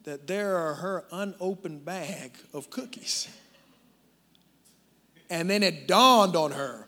that 0.03 0.27
there 0.27 0.57
are 0.57 0.73
her 0.75 1.05
unopened 1.11 1.85
bag 1.85 2.33
of 2.53 2.69
cookies. 2.69 3.27
And 5.29 5.49
then 5.49 5.63
it 5.63 5.87
dawned 5.87 6.35
on 6.35 6.51
her 6.51 6.87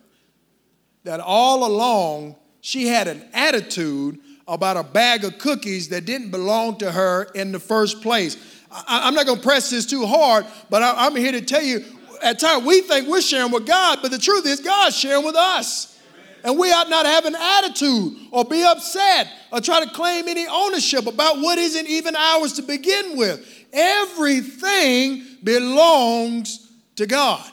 that 1.06 1.20
all 1.20 1.66
along 1.66 2.36
she 2.62 2.88
had 2.88 3.08
an 3.08 3.26
attitude 3.34 4.20
about 4.48 4.76
a 4.76 4.84
bag 4.84 5.24
of 5.24 5.38
cookies 5.38 5.90
that 5.90 6.06
didn't 6.06 6.32
belong 6.32 6.78
to 6.78 6.92
her 6.92 7.24
in 7.36 7.52
the 7.52 7.60
first 7.60 8.02
place. 8.02 8.36
I, 8.72 9.08
am 9.08 9.14
not 9.14 9.26
going 9.26 9.38
to 9.38 9.44
press 9.44 9.70
this 9.70 9.86
too 9.86 10.06
hard, 10.06 10.46
but 10.70 10.82
I, 10.82 11.06
I'm 11.06 11.16
here 11.16 11.32
to 11.32 11.42
tell 11.42 11.62
you 11.62 11.86
at 12.24 12.40
times 12.40 12.66
we 12.66 12.82
think 12.82 13.08
we're 13.08 13.22
sharing 13.22 13.52
with 13.52 13.68
God, 13.68 14.00
but 14.02 14.12
the 14.12 14.18
truth 14.18 14.46
is 14.46 14.60
God's 14.60 14.98
sharing 14.98 15.26
with 15.26 15.36
us. 15.36 16.00
And 16.44 16.58
we 16.58 16.72
ought 16.72 16.90
not 16.90 17.06
have 17.06 17.26
an 17.26 17.36
attitude 17.36 18.18
or 18.32 18.44
be 18.44 18.64
upset 18.64 19.30
or 19.52 19.62
try 19.62 19.84
to 19.84 19.90
claim 19.92 20.28
any 20.28 20.46
ownership 20.46 21.06
about 21.06 21.38
what 21.38 21.58
isn't 21.58 21.88
even 21.88 22.16
ours 22.16 22.54
to 22.54 22.62
begin 22.62 23.18
with. 23.18 23.66
Everything 23.72 25.24
belongs 25.44 26.70
to 26.98 27.06
God. 27.06 27.50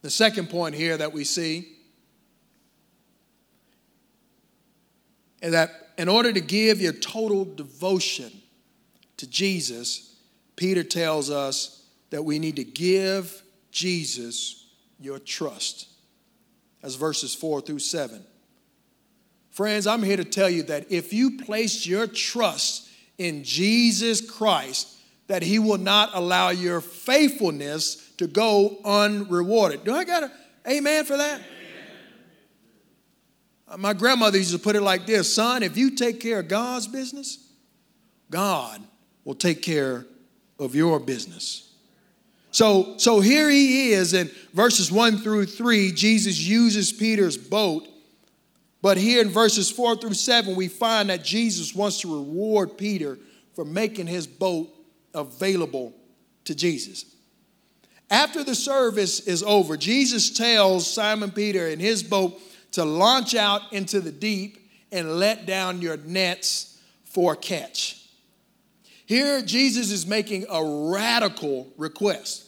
The 0.00 0.10
second 0.10 0.48
point 0.48 0.74
here 0.74 0.96
that 0.96 1.12
we 1.12 1.24
see 1.24 1.68
is 5.42 5.52
that 5.52 5.70
in 5.98 6.08
order 6.08 6.32
to 6.32 6.40
give 6.40 6.80
your 6.80 6.92
total 6.92 7.44
devotion 7.44 8.32
to 9.18 9.26
Jesus, 9.26 10.16
Peter 10.56 10.82
tells 10.82 11.30
us 11.30 11.84
that 12.10 12.24
we 12.24 12.38
need 12.38 12.56
to 12.56 12.64
give 12.64 13.42
Jesus 13.70 14.66
your 14.98 15.18
trust. 15.18 15.88
That's 16.82 16.94
verses 16.94 17.34
4 17.34 17.60
through 17.60 17.80
7. 17.80 18.24
Friends, 19.50 19.86
I'm 19.86 20.02
here 20.02 20.16
to 20.16 20.24
tell 20.24 20.48
you 20.48 20.62
that 20.64 20.90
if 20.90 21.12
you 21.12 21.38
place 21.38 21.86
your 21.86 22.06
trust 22.06 22.88
in 23.18 23.44
Jesus 23.44 24.20
Christ, 24.20 24.96
that 25.26 25.42
he 25.42 25.58
will 25.58 25.78
not 25.78 26.10
allow 26.14 26.50
your 26.50 26.80
faithfulness 26.80 28.12
to 28.18 28.26
go 28.26 28.78
unrewarded. 28.84 29.84
Do 29.84 29.94
I 29.94 30.04
got 30.04 30.22
an 30.24 30.30
amen 30.68 31.04
for 31.04 31.16
that? 31.16 31.40
Amen. 33.68 33.80
My 33.80 33.92
grandmother 33.92 34.38
used 34.38 34.52
to 34.52 34.58
put 34.58 34.76
it 34.76 34.80
like 34.80 35.06
this 35.06 35.32
Son, 35.32 35.62
if 35.62 35.76
you 35.76 35.90
take 35.96 36.20
care 36.20 36.38
of 36.38 36.48
God's 36.48 36.86
business, 36.86 37.44
God 38.30 38.80
will 39.24 39.34
take 39.34 39.62
care 39.62 40.06
of 40.58 40.74
your 40.74 40.98
business. 40.98 41.68
So, 42.50 42.94
so 42.96 43.20
here 43.20 43.48
he 43.48 43.92
is 43.92 44.14
in 44.14 44.30
verses 44.52 44.90
1 44.90 45.18
through 45.18 45.46
3. 45.46 45.92
Jesus 45.92 46.38
uses 46.38 46.92
Peter's 46.92 47.36
boat. 47.36 47.86
But 48.80 48.96
here 48.96 49.20
in 49.20 49.28
verses 49.28 49.70
4 49.70 49.96
through 49.96 50.14
7, 50.14 50.54
we 50.56 50.68
find 50.68 51.10
that 51.10 51.24
Jesus 51.24 51.74
wants 51.74 52.00
to 52.00 52.14
reward 52.14 52.78
Peter 52.78 53.18
for 53.54 53.64
making 53.64 54.06
his 54.06 54.26
boat 54.26 54.68
available 55.14 55.92
to 56.44 56.54
Jesus. 56.54 57.04
After 58.10 58.42
the 58.42 58.54
service 58.54 59.20
is 59.20 59.42
over, 59.42 59.76
Jesus 59.76 60.30
tells 60.30 60.90
Simon 60.90 61.30
Peter 61.30 61.66
and 61.66 61.80
his 61.80 62.02
boat 62.02 62.40
to 62.72 62.84
launch 62.84 63.34
out 63.34 63.72
into 63.72 64.00
the 64.00 64.12
deep 64.12 64.70
and 64.90 65.18
let 65.18 65.44
down 65.44 65.82
your 65.82 65.96
nets 65.96 66.80
for 67.04 67.34
a 67.34 67.36
catch. 67.36 67.97
Here, 69.08 69.40
Jesus 69.40 69.90
is 69.90 70.06
making 70.06 70.44
a 70.50 70.62
radical 70.62 71.66
request. 71.78 72.44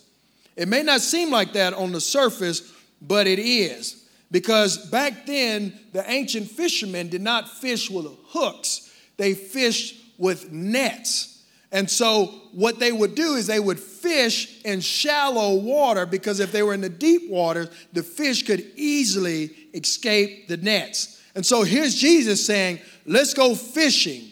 It 0.56 0.68
may 0.68 0.82
not 0.82 1.00
seem 1.00 1.30
like 1.30 1.54
that 1.54 1.72
on 1.72 1.90
the 1.90 2.02
surface, 2.02 2.70
but 3.00 3.26
it 3.26 3.38
is. 3.38 4.04
Because 4.30 4.76
back 4.90 5.24
then, 5.24 5.80
the 5.94 6.04
ancient 6.06 6.50
fishermen 6.50 7.08
did 7.08 7.22
not 7.22 7.48
fish 7.48 7.88
with 7.88 8.06
hooks, 8.26 8.94
they 9.16 9.32
fished 9.32 10.04
with 10.18 10.52
nets. 10.52 11.42
And 11.72 11.88
so, 11.88 12.26
what 12.52 12.78
they 12.78 12.92
would 12.92 13.14
do 13.14 13.36
is 13.36 13.46
they 13.46 13.58
would 13.58 13.80
fish 13.80 14.60
in 14.62 14.80
shallow 14.80 15.54
water 15.54 16.04
because 16.04 16.40
if 16.40 16.52
they 16.52 16.62
were 16.62 16.74
in 16.74 16.82
the 16.82 16.90
deep 16.90 17.30
water, 17.30 17.70
the 17.94 18.02
fish 18.02 18.42
could 18.42 18.70
easily 18.76 19.46
escape 19.72 20.48
the 20.48 20.58
nets. 20.58 21.22
And 21.34 21.46
so, 21.46 21.62
here's 21.62 21.94
Jesus 21.94 22.44
saying, 22.44 22.80
Let's 23.06 23.32
go 23.32 23.54
fishing 23.54 24.28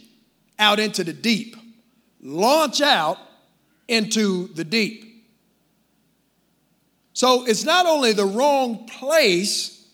out 0.59 0.79
into 0.79 1.05
the 1.05 1.14
deep 1.14 1.57
launch 2.29 2.81
out 2.81 3.19
into 3.88 4.49
the 4.49 4.64
deep. 4.64 5.25
So 7.14 7.47
it's 7.47 7.64
not 7.64 7.87
only 7.87 8.12
the 8.12 8.27
wrong 8.27 8.87
place, 8.87 9.87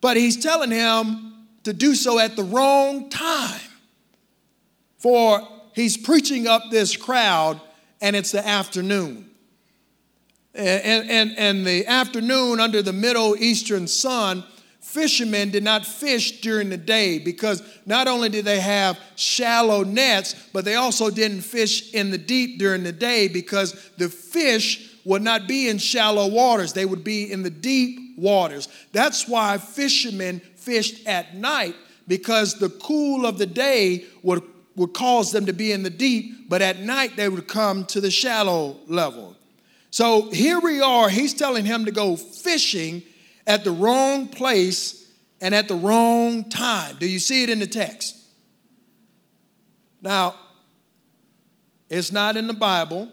but 0.00 0.16
he's 0.16 0.42
telling 0.42 0.70
him 0.70 1.46
to 1.64 1.72
do 1.72 1.94
so 1.94 2.18
at 2.18 2.36
the 2.36 2.42
wrong 2.42 3.08
time. 3.08 3.60
For 4.98 5.46
he's 5.74 5.96
preaching 5.96 6.46
up 6.46 6.62
this 6.70 6.96
crowd, 6.96 7.60
and 8.00 8.16
it's 8.16 8.32
the 8.32 8.46
afternoon. 8.46 9.30
And, 10.54 11.08
and, 11.08 11.38
and 11.38 11.66
the 11.66 11.86
afternoon 11.86 12.58
under 12.58 12.82
the 12.82 12.92
Middle 12.92 13.36
Eastern 13.36 13.86
sun 13.86 14.44
fishermen 14.88 15.50
did 15.50 15.62
not 15.62 15.84
fish 15.84 16.40
during 16.40 16.70
the 16.70 16.76
day 16.76 17.18
because 17.18 17.62
not 17.84 18.08
only 18.08 18.30
did 18.30 18.46
they 18.46 18.58
have 18.58 18.98
shallow 19.16 19.84
nets, 19.84 20.34
but 20.54 20.64
they 20.64 20.76
also 20.76 21.10
didn't 21.10 21.42
fish 21.42 21.92
in 21.92 22.10
the 22.10 22.16
deep 22.16 22.58
during 22.58 22.82
the 22.82 22.92
day 22.92 23.28
because 23.28 23.90
the 23.98 24.08
fish 24.08 24.98
would 25.04 25.20
not 25.20 25.46
be 25.46 25.68
in 25.68 25.76
shallow 25.76 26.26
waters, 26.26 26.72
they 26.72 26.86
would 26.86 27.04
be 27.04 27.30
in 27.30 27.42
the 27.42 27.50
deep 27.50 28.18
waters. 28.18 28.66
That's 28.92 29.28
why 29.28 29.58
fishermen 29.58 30.40
fished 30.56 31.06
at 31.06 31.34
night 31.34 31.74
because 32.06 32.54
the 32.54 32.70
cool 32.70 33.26
of 33.26 33.36
the 33.36 33.46
day 33.46 34.06
would, 34.22 34.42
would 34.74 34.94
cause 34.94 35.32
them 35.32 35.44
to 35.46 35.52
be 35.52 35.70
in 35.70 35.82
the 35.82 35.90
deep, 35.90 36.48
but 36.48 36.62
at 36.62 36.80
night 36.80 37.14
they 37.14 37.28
would 37.28 37.46
come 37.46 37.84
to 37.86 38.00
the 38.00 38.10
shallow 38.10 38.78
level. 38.86 39.36
So 39.90 40.30
here 40.30 40.60
we 40.60 40.80
are, 40.80 41.10
he's 41.10 41.34
telling 41.34 41.66
him 41.66 41.84
to 41.84 41.92
go 41.92 42.16
fishing 42.16 43.02
at 43.48 43.64
the 43.64 43.72
wrong 43.72 44.28
place 44.28 45.10
and 45.40 45.54
at 45.54 45.66
the 45.66 45.74
wrong 45.74 46.44
time. 46.48 46.96
Do 47.00 47.08
you 47.08 47.18
see 47.18 47.42
it 47.42 47.50
in 47.50 47.58
the 47.58 47.66
text? 47.66 48.16
Now, 50.02 50.36
it's 51.88 52.12
not 52.12 52.36
in 52.36 52.46
the 52.46 52.54
Bible, 52.54 53.10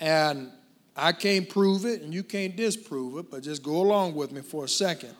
and 0.00 0.50
I 0.96 1.12
can't 1.12 1.48
prove 1.48 1.86
it, 1.86 2.02
and 2.02 2.12
you 2.12 2.24
can't 2.24 2.56
disprove 2.56 3.16
it, 3.18 3.30
but 3.30 3.44
just 3.44 3.62
go 3.62 3.76
along 3.76 4.16
with 4.16 4.32
me 4.32 4.42
for 4.42 4.64
a 4.64 4.68
second. 4.68 5.14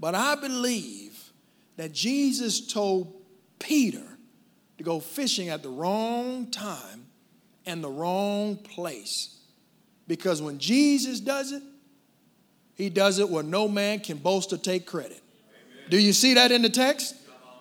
But 0.00 0.16
I 0.16 0.34
believe 0.34 1.32
that 1.76 1.92
Jesus 1.92 2.72
told 2.72 3.14
Peter 3.60 4.02
to 4.76 4.84
go 4.84 4.98
fishing 4.98 5.50
at 5.50 5.62
the 5.62 5.68
wrong 5.68 6.50
time 6.50 7.06
and 7.64 7.82
the 7.82 7.88
wrong 7.88 8.56
place. 8.56 9.33
Because 10.06 10.42
when 10.42 10.58
Jesus 10.58 11.20
does 11.20 11.52
it, 11.52 11.62
he 12.74 12.90
does 12.90 13.18
it 13.18 13.28
where 13.28 13.42
no 13.42 13.68
man 13.68 14.00
can 14.00 14.18
boast 14.18 14.52
or 14.52 14.58
take 14.58 14.86
credit. 14.86 15.22
Amen. 15.48 15.90
Do 15.90 15.98
you 15.98 16.12
see 16.12 16.34
that 16.34 16.52
in 16.52 16.62
the 16.62 16.68
text? 16.68 17.14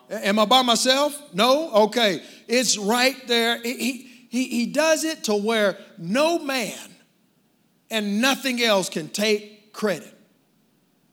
Am 0.09 0.39
I 0.39 0.45
by 0.45 0.61
myself? 0.61 1.19
No? 1.33 1.71
Okay. 1.85 2.21
It's 2.47 2.77
right 2.77 3.15
there. 3.27 3.61
He, 3.61 4.27
he, 4.29 4.47
he 4.47 4.65
does 4.65 5.03
it 5.03 5.25
to 5.25 5.35
where 5.35 5.77
no 5.97 6.39
man 6.39 6.77
and 7.89 8.19
nothing 8.19 8.61
else 8.61 8.89
can 8.89 9.07
take 9.07 9.71
credit. 9.71 10.11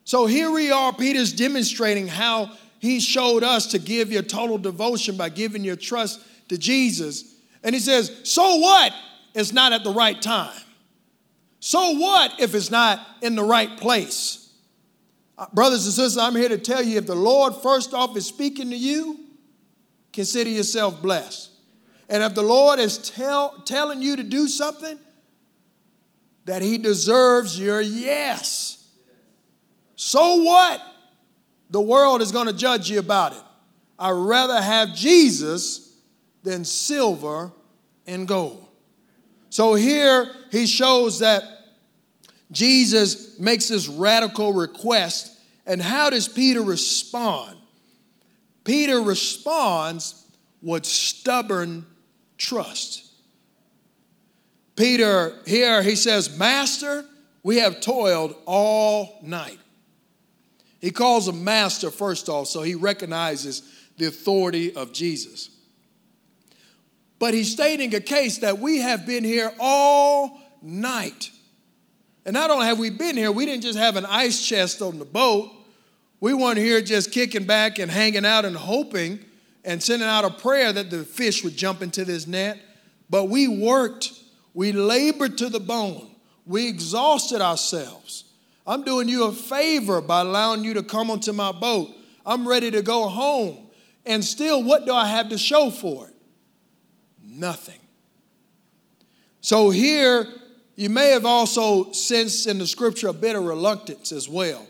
So 0.04 0.26
here 0.26 0.50
we 0.50 0.72
are, 0.72 0.92
Peter's 0.92 1.32
demonstrating 1.32 2.08
how 2.08 2.50
he 2.78 2.98
showed 2.98 3.44
us 3.44 3.66
to 3.68 3.78
give 3.78 4.10
your 4.10 4.22
total 4.22 4.58
devotion 4.58 5.16
by 5.16 5.28
giving 5.28 5.62
your 5.62 5.76
trust 5.76 6.20
to 6.48 6.58
Jesus. 6.58 7.36
And 7.62 7.74
he 7.74 7.80
says, 7.80 8.20
So 8.24 8.56
what? 8.56 8.92
It's 9.34 9.52
not 9.52 9.72
at 9.72 9.84
the 9.84 9.92
right 9.92 10.20
time. 10.20 10.58
So 11.60 11.92
what 11.92 12.40
if 12.40 12.54
it's 12.54 12.70
not 12.70 13.06
in 13.20 13.34
the 13.36 13.44
right 13.44 13.76
place? 13.76 14.50
Uh, 15.36 15.46
brothers 15.52 15.84
and 15.84 15.94
sisters, 15.94 16.16
I'm 16.16 16.34
here 16.34 16.48
to 16.48 16.58
tell 16.58 16.82
you 16.82 16.98
if 16.98 17.06
the 17.06 17.14
Lord, 17.14 17.54
first 17.54 17.94
off, 17.94 18.16
is 18.16 18.26
speaking 18.26 18.70
to 18.70 18.76
you, 18.76 19.20
consider 20.12 20.50
yourself 20.50 21.00
blessed. 21.00 21.50
And 22.08 22.22
if 22.22 22.34
the 22.34 22.42
Lord 22.42 22.78
is 22.78 22.98
tell, 22.98 23.58
telling 23.60 24.02
you 24.02 24.16
to 24.16 24.22
do 24.22 24.48
something, 24.48 24.98
that 26.46 26.62
He 26.62 26.78
deserves 26.78 27.58
your 27.58 27.80
yes. 27.80 28.88
So 29.96 30.42
what? 30.42 30.82
The 31.68 31.80
world 31.80 32.22
is 32.22 32.32
going 32.32 32.48
to 32.48 32.52
judge 32.52 32.90
you 32.90 32.98
about 32.98 33.32
it. 33.32 33.42
I'd 33.98 34.10
rather 34.12 34.60
have 34.60 34.94
Jesus 34.94 35.94
than 36.42 36.64
silver 36.64 37.52
and 38.06 38.26
gold. 38.26 38.66
So 39.50 39.74
here 39.74 40.30
he 40.50 40.66
shows 40.66 41.18
that 41.18 41.42
Jesus 42.52 43.38
makes 43.38 43.68
this 43.68 43.88
radical 43.88 44.52
request. 44.52 45.36
And 45.66 45.82
how 45.82 46.10
does 46.10 46.28
Peter 46.28 46.62
respond? 46.62 47.56
Peter 48.64 49.00
responds 49.00 50.26
with 50.62 50.84
stubborn 50.84 51.86
trust. 52.38 53.06
Peter, 54.76 55.34
here 55.46 55.82
he 55.82 55.96
says, 55.96 56.38
Master, 56.38 57.04
We 57.42 57.56
have 57.56 57.80
toiled 57.80 58.34
all 58.46 59.18
night. 59.22 59.58
He 60.80 60.90
calls 60.90 61.28
him 61.28 61.44
master 61.44 61.90
first 61.90 62.28
off, 62.28 62.48
so 62.48 62.62
he 62.62 62.74
recognizes 62.74 63.62
the 63.96 64.06
authority 64.06 64.74
of 64.74 64.92
Jesus. 64.92 65.50
But 67.20 67.34
he's 67.34 67.52
stating 67.52 67.94
a 67.94 68.00
case 68.00 68.38
that 68.38 68.58
we 68.58 68.78
have 68.78 69.06
been 69.06 69.22
here 69.22 69.52
all 69.60 70.40
night. 70.62 71.30
And 72.24 72.32
not 72.32 72.50
only 72.50 72.66
have 72.66 72.78
we 72.78 72.88
been 72.88 73.14
here, 73.16 73.30
we 73.30 73.44
didn't 73.44 73.62
just 73.62 73.78
have 73.78 73.96
an 73.96 74.06
ice 74.06 74.44
chest 74.44 74.80
on 74.80 74.98
the 74.98 75.04
boat. 75.04 75.50
We 76.18 76.32
weren't 76.32 76.56
here 76.56 76.80
just 76.80 77.12
kicking 77.12 77.44
back 77.44 77.78
and 77.78 77.90
hanging 77.90 78.24
out 78.24 78.46
and 78.46 78.56
hoping 78.56 79.20
and 79.64 79.82
sending 79.82 80.08
out 80.08 80.24
a 80.24 80.30
prayer 80.30 80.72
that 80.72 80.90
the 80.90 81.04
fish 81.04 81.44
would 81.44 81.56
jump 81.56 81.82
into 81.82 82.06
this 82.06 82.26
net. 82.26 82.58
But 83.10 83.24
we 83.24 83.48
worked, 83.48 84.12
we 84.54 84.72
labored 84.72 85.36
to 85.38 85.50
the 85.50 85.60
bone, 85.60 86.10
we 86.46 86.68
exhausted 86.68 87.42
ourselves. 87.42 88.24
I'm 88.66 88.82
doing 88.82 89.08
you 89.08 89.24
a 89.24 89.32
favor 89.32 90.00
by 90.00 90.22
allowing 90.22 90.64
you 90.64 90.72
to 90.74 90.82
come 90.82 91.10
onto 91.10 91.32
my 91.32 91.52
boat. 91.52 91.90
I'm 92.24 92.48
ready 92.48 92.70
to 92.70 92.80
go 92.80 93.08
home. 93.08 93.58
And 94.06 94.24
still, 94.24 94.62
what 94.62 94.86
do 94.86 94.94
I 94.94 95.06
have 95.06 95.28
to 95.30 95.38
show 95.38 95.70
for 95.70 96.08
it? 96.08 96.09
Nothing. 97.40 97.80
So 99.40 99.70
here, 99.70 100.26
you 100.76 100.90
may 100.90 101.10
have 101.12 101.24
also 101.24 101.90
sensed 101.92 102.46
in 102.46 102.58
the 102.58 102.66
scripture 102.66 103.08
a 103.08 103.14
bit 103.14 103.34
of 103.34 103.44
reluctance 103.44 104.12
as 104.12 104.28
well. 104.28 104.66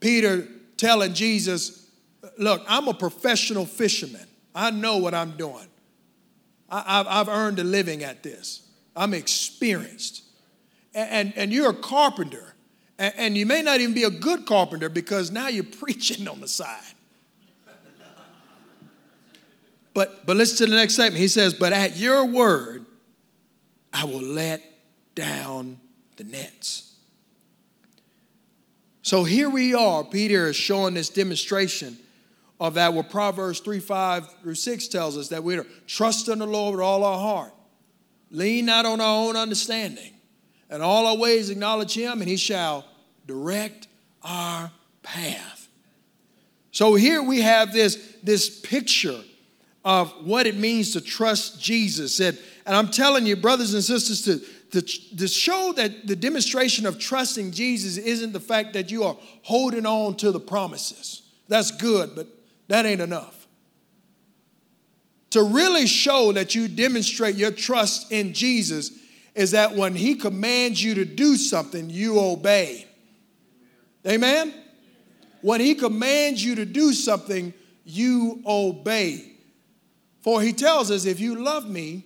Peter 0.00 0.48
telling 0.76 1.14
Jesus, 1.14 1.86
Look, 2.36 2.62
I'm 2.68 2.88
a 2.88 2.94
professional 2.94 3.64
fisherman. 3.64 4.26
I 4.54 4.72
know 4.72 4.96
what 4.96 5.14
I'm 5.14 5.36
doing. 5.36 5.68
I, 6.68 7.04
have 7.08 7.28
earned 7.28 7.60
a 7.60 7.64
living 7.64 8.02
at 8.02 8.24
this. 8.24 8.62
I'm 8.96 9.14
experienced. 9.14 10.24
And, 10.94 11.10
and, 11.10 11.32
and 11.36 11.52
you're 11.52 11.70
a 11.70 11.74
carpenter. 11.74 12.54
And, 12.98 13.14
and 13.16 13.38
you 13.38 13.46
may 13.46 13.62
not 13.62 13.80
even 13.80 13.94
be 13.94 14.02
a 14.02 14.10
good 14.10 14.46
carpenter 14.46 14.88
because 14.88 15.30
now 15.30 15.46
you're 15.46 15.64
preaching 15.80 16.26
on 16.26 16.40
the 16.40 16.48
side. 16.48 16.87
But, 19.94 20.26
but 20.26 20.36
listen 20.36 20.66
to 20.66 20.70
the 20.70 20.76
next 20.76 20.94
statement. 20.94 21.20
He 21.20 21.28
says, 21.28 21.54
But 21.54 21.72
at 21.72 21.96
your 21.96 22.24
word, 22.24 22.86
I 23.92 24.04
will 24.04 24.22
let 24.22 24.62
down 25.14 25.80
the 26.16 26.24
nets. 26.24 26.94
So 29.02 29.24
here 29.24 29.48
we 29.48 29.74
are. 29.74 30.04
Peter 30.04 30.48
is 30.48 30.56
showing 30.56 30.94
this 30.94 31.08
demonstration 31.08 31.96
of 32.60 32.74
that, 32.74 32.92
where 32.92 33.04
Proverbs 33.04 33.60
3 33.60 33.80
5 33.80 34.40
through 34.42 34.54
6 34.54 34.88
tells 34.88 35.16
us 35.16 35.28
that 35.28 35.42
we're 35.42 35.64
trust 35.86 36.28
in 36.28 36.40
the 36.40 36.46
Lord 36.46 36.72
with 36.72 36.82
all 36.82 37.04
our 37.04 37.18
heart, 37.18 37.54
lean 38.30 38.66
not 38.66 38.84
on 38.84 39.00
our 39.00 39.28
own 39.28 39.36
understanding, 39.36 40.12
and 40.68 40.82
all 40.82 41.06
our 41.06 41.16
ways 41.16 41.50
acknowledge 41.50 41.94
Him, 41.94 42.20
and 42.20 42.28
He 42.28 42.36
shall 42.36 42.84
direct 43.26 43.88
our 44.22 44.70
path. 45.02 45.68
So 46.70 46.94
here 46.94 47.22
we 47.22 47.40
have 47.40 47.72
this, 47.72 48.16
this 48.22 48.60
picture 48.60 49.20
of 49.84 50.10
what 50.26 50.46
it 50.46 50.56
means 50.56 50.92
to 50.92 51.00
trust 51.00 51.60
Jesus. 51.60 52.20
And, 52.20 52.38
and 52.66 52.76
I'm 52.76 52.90
telling 52.90 53.26
you, 53.26 53.36
brothers 53.36 53.74
and 53.74 53.82
sisters, 53.82 54.22
to, 54.22 54.80
to, 54.80 55.16
to 55.16 55.28
show 55.28 55.72
that 55.76 56.06
the 56.06 56.16
demonstration 56.16 56.86
of 56.86 56.98
trusting 56.98 57.52
Jesus 57.52 57.96
isn't 57.96 58.32
the 58.32 58.40
fact 58.40 58.74
that 58.74 58.90
you 58.90 59.04
are 59.04 59.16
holding 59.42 59.86
on 59.86 60.16
to 60.16 60.30
the 60.30 60.40
promises. 60.40 61.22
That's 61.48 61.70
good, 61.70 62.14
but 62.14 62.26
that 62.68 62.84
ain't 62.84 63.00
enough. 63.00 63.46
To 65.30 65.42
really 65.42 65.86
show 65.86 66.32
that 66.32 66.54
you 66.54 66.68
demonstrate 66.68 67.36
your 67.36 67.50
trust 67.50 68.10
in 68.12 68.32
Jesus 68.32 68.92
is 69.34 69.52
that 69.52 69.74
when 69.74 69.94
He 69.94 70.14
commands 70.14 70.82
you 70.82 70.94
to 70.96 71.04
do 71.04 71.36
something, 71.36 71.90
you 71.90 72.18
obey. 72.18 72.86
Amen? 74.06 74.54
When 75.42 75.60
He 75.60 75.74
commands 75.74 76.44
you 76.44 76.56
to 76.56 76.64
do 76.64 76.92
something, 76.92 77.52
you 77.84 78.42
obey. 78.46 79.37
For 80.22 80.42
He 80.42 80.52
tells 80.52 80.90
us, 80.90 81.04
if 81.04 81.20
you 81.20 81.36
love 81.36 81.68
me, 81.68 82.04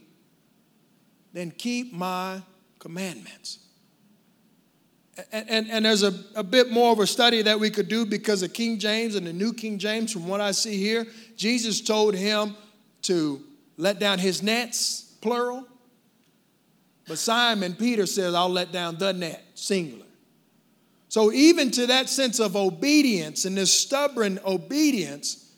then 1.33 1.51
keep 1.51 1.93
my 1.93 2.43
commandments. 2.79 3.59
And, 5.31 5.51
and, 5.51 5.71
and, 5.71 5.85
there's 5.85 6.03
a, 6.03 6.15
a 6.35 6.43
bit 6.43 6.71
more 6.71 6.93
of 6.93 6.99
a 6.99 7.07
study 7.07 7.43
that 7.43 7.61
we 7.61 7.69
could 7.69 7.89
do 7.89 8.07
because 8.07 8.43
of 8.43 8.55
King 8.55 8.79
James 8.79 9.15
and 9.15 9.27
the 9.27 9.33
New 9.33 9.53
King 9.53 9.79
James, 9.79 10.11
from 10.11 10.27
what 10.27 10.41
I 10.41 10.53
see 10.53 10.79
here. 10.79 11.07
Jesus 11.37 11.83
told 11.83 12.15
him 12.15 12.57
to 13.03 13.43
let 13.77 13.99
down 13.99 14.19
his 14.19 14.43
nets, 14.43 15.15
plural. 15.21 15.67
But 17.07 17.19
Simon 17.19 17.75
Peter 17.75 18.07
says, 18.07 18.35
I'll 18.35 18.49
let 18.49 18.73
down 18.73 18.97
the 18.97 19.13
net, 19.13 19.45
singular. 19.55 20.07
So, 21.09 21.31
even 21.31 21.71
to 21.73 21.87
that 21.89 22.09
sense 22.09 22.41
of 22.41 22.57
obedience 22.57 23.45
and 23.45 23.55
this 23.55 23.73
stubborn 23.73 24.41
obedience, 24.47 25.52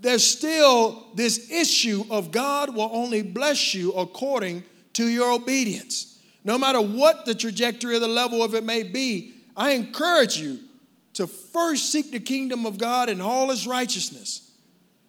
there's 0.00 0.24
still 0.24 1.08
this 1.14 1.50
issue 1.50 2.04
of 2.10 2.30
God 2.30 2.74
will 2.74 2.90
only 2.92 3.22
bless 3.22 3.74
you 3.74 3.92
according 3.92 4.62
to 4.94 5.08
your 5.08 5.32
obedience. 5.32 6.20
No 6.44 6.58
matter 6.58 6.80
what 6.80 7.24
the 7.24 7.34
trajectory 7.34 7.96
or 7.96 7.98
the 7.98 8.08
level 8.08 8.42
of 8.42 8.54
it 8.54 8.64
may 8.64 8.82
be, 8.82 9.34
I 9.56 9.72
encourage 9.72 10.38
you 10.38 10.60
to 11.14 11.26
first 11.26 11.90
seek 11.90 12.12
the 12.12 12.20
kingdom 12.20 12.66
of 12.66 12.78
God 12.78 13.08
and 13.08 13.22
all 13.22 13.50
his 13.50 13.66
righteousness. 13.66 14.52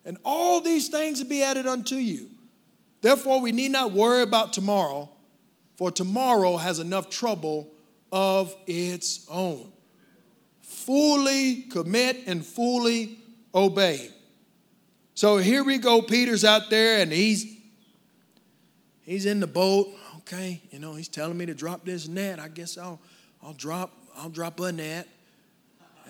And 0.05 0.17
all 0.23 0.61
these 0.61 0.87
things 0.87 1.21
will 1.21 1.29
be 1.29 1.43
added 1.43 1.67
unto 1.67 1.95
you. 1.95 2.29
Therefore, 3.01 3.41
we 3.41 3.51
need 3.51 3.71
not 3.71 3.91
worry 3.91 4.23
about 4.23 4.53
tomorrow, 4.53 5.09
for 5.75 5.91
tomorrow 5.91 6.57
has 6.57 6.79
enough 6.79 7.09
trouble 7.09 7.69
of 8.11 8.55
its 8.65 9.27
own. 9.29 9.71
Fully 10.61 11.63
commit 11.63 12.23
and 12.25 12.45
fully 12.45 13.19
obey. 13.53 14.09
So 15.17 15.37
here 15.37 15.63
we 15.63 15.79
go. 15.79 16.03
Peter's 16.03 16.45
out 16.45 16.69
there 16.69 17.01
and 17.01 17.11
he's 17.11 17.57
he's 19.03 19.25
in 19.25 19.39
the 19.39 19.47
boat 19.47 19.89
okay, 20.27 20.61
you 20.71 20.79
know, 20.79 20.93
he's 20.93 21.07
telling 21.07 21.37
me 21.37 21.45
to 21.45 21.53
drop 21.53 21.85
this 21.85 22.07
net. 22.07 22.39
I 22.39 22.49
guess 22.49 22.77
I'll, 22.77 22.99
I'll 23.41 23.53
drop, 23.53 23.93
I'll 24.17 24.29
drop 24.29 24.59
a 24.59 24.71
net. 24.71 25.07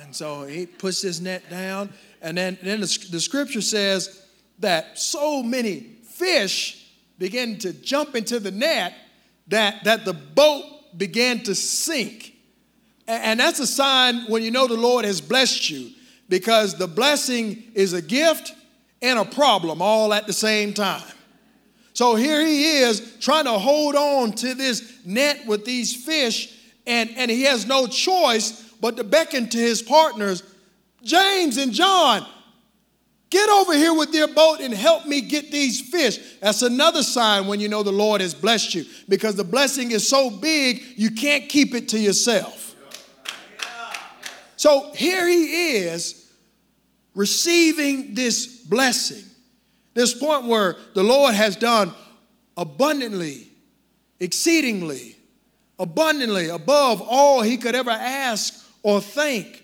And 0.01 0.15
so 0.15 0.43
he 0.43 0.65
puts 0.65 1.01
his 1.01 1.21
net 1.21 1.47
down. 1.49 1.93
And 2.21 2.35
then, 2.35 2.57
then 2.63 2.81
the, 2.81 3.07
the 3.11 3.19
scripture 3.19 3.61
says 3.61 4.25
that 4.59 4.97
so 4.97 5.43
many 5.43 5.81
fish 6.03 6.87
began 7.19 7.57
to 7.59 7.73
jump 7.73 8.15
into 8.15 8.39
the 8.39 8.51
net 8.51 8.93
that, 9.49 9.83
that 9.83 10.03
the 10.03 10.13
boat 10.13 10.65
began 10.97 11.43
to 11.43 11.53
sink. 11.53 12.33
And, 13.07 13.23
and 13.23 13.39
that's 13.39 13.59
a 13.59 13.67
sign 13.67 14.25
when 14.27 14.41
you 14.41 14.49
know 14.49 14.65
the 14.65 14.77
Lord 14.77 15.05
has 15.05 15.21
blessed 15.21 15.69
you 15.69 15.91
because 16.27 16.75
the 16.75 16.87
blessing 16.87 17.63
is 17.75 17.93
a 17.93 18.01
gift 18.01 18.55
and 19.01 19.19
a 19.19 19.25
problem 19.25 19.81
all 19.81 20.13
at 20.13 20.27
the 20.27 20.33
same 20.33 20.73
time. 20.73 21.03
So 21.93 22.15
here 22.15 22.45
he 22.45 22.77
is 22.79 23.17
trying 23.19 23.45
to 23.45 23.53
hold 23.53 23.95
on 23.95 24.31
to 24.33 24.53
this 24.53 24.99
net 25.03 25.47
with 25.47 25.65
these 25.65 25.95
fish, 25.95 26.55
and, 26.85 27.09
and 27.17 27.31
he 27.31 27.43
has 27.43 27.65
no 27.65 27.87
choice 27.87 28.63
but 28.79 28.97
to 28.97 29.03
beckon 29.03 29.49
to 29.49 29.57
his 29.57 29.81
partners, 29.81 30.43
James 31.03 31.57
and 31.57 31.73
John, 31.73 32.23
get 33.29 33.49
over 33.49 33.73
here 33.73 33.93
with 33.93 34.13
your 34.13 34.27
boat 34.27 34.59
and 34.59 34.73
help 34.73 35.05
me 35.05 35.21
get 35.21 35.51
these 35.51 35.81
fish. 35.81 36.19
That's 36.39 36.61
another 36.61 37.01
sign 37.01 37.47
when 37.47 37.59
you 37.59 37.67
know 37.67 37.81
the 37.81 37.91
Lord 37.91 38.21
has 38.21 38.35
blessed 38.35 38.75
you 38.75 38.85
because 39.09 39.35
the 39.35 39.43
blessing 39.43 39.91
is 39.91 40.07
so 40.07 40.29
big 40.29 40.83
you 40.95 41.11
can't 41.11 41.49
keep 41.49 41.73
it 41.73 41.89
to 41.89 41.99
yourself. 41.99 42.75
So 44.55 44.91
here 44.93 45.27
he 45.27 45.77
is 45.77 46.26
receiving 47.17 48.13
this 48.13 48.45
blessing. 48.45 49.25
This 49.95 50.13
point 50.13 50.45
where 50.45 50.77
the 50.93 51.01
Lord 51.01 51.33
has 51.33 51.55
done 51.55 51.91
abundantly, 52.55 53.47
exceedingly, 54.19 55.17
abundantly, 55.79 56.49
above 56.49 57.01
all 57.01 57.41
he 57.41 57.57
could 57.57 57.73
ever 57.73 57.89
ask 57.89 58.63
or 58.83 59.01
think. 59.01 59.63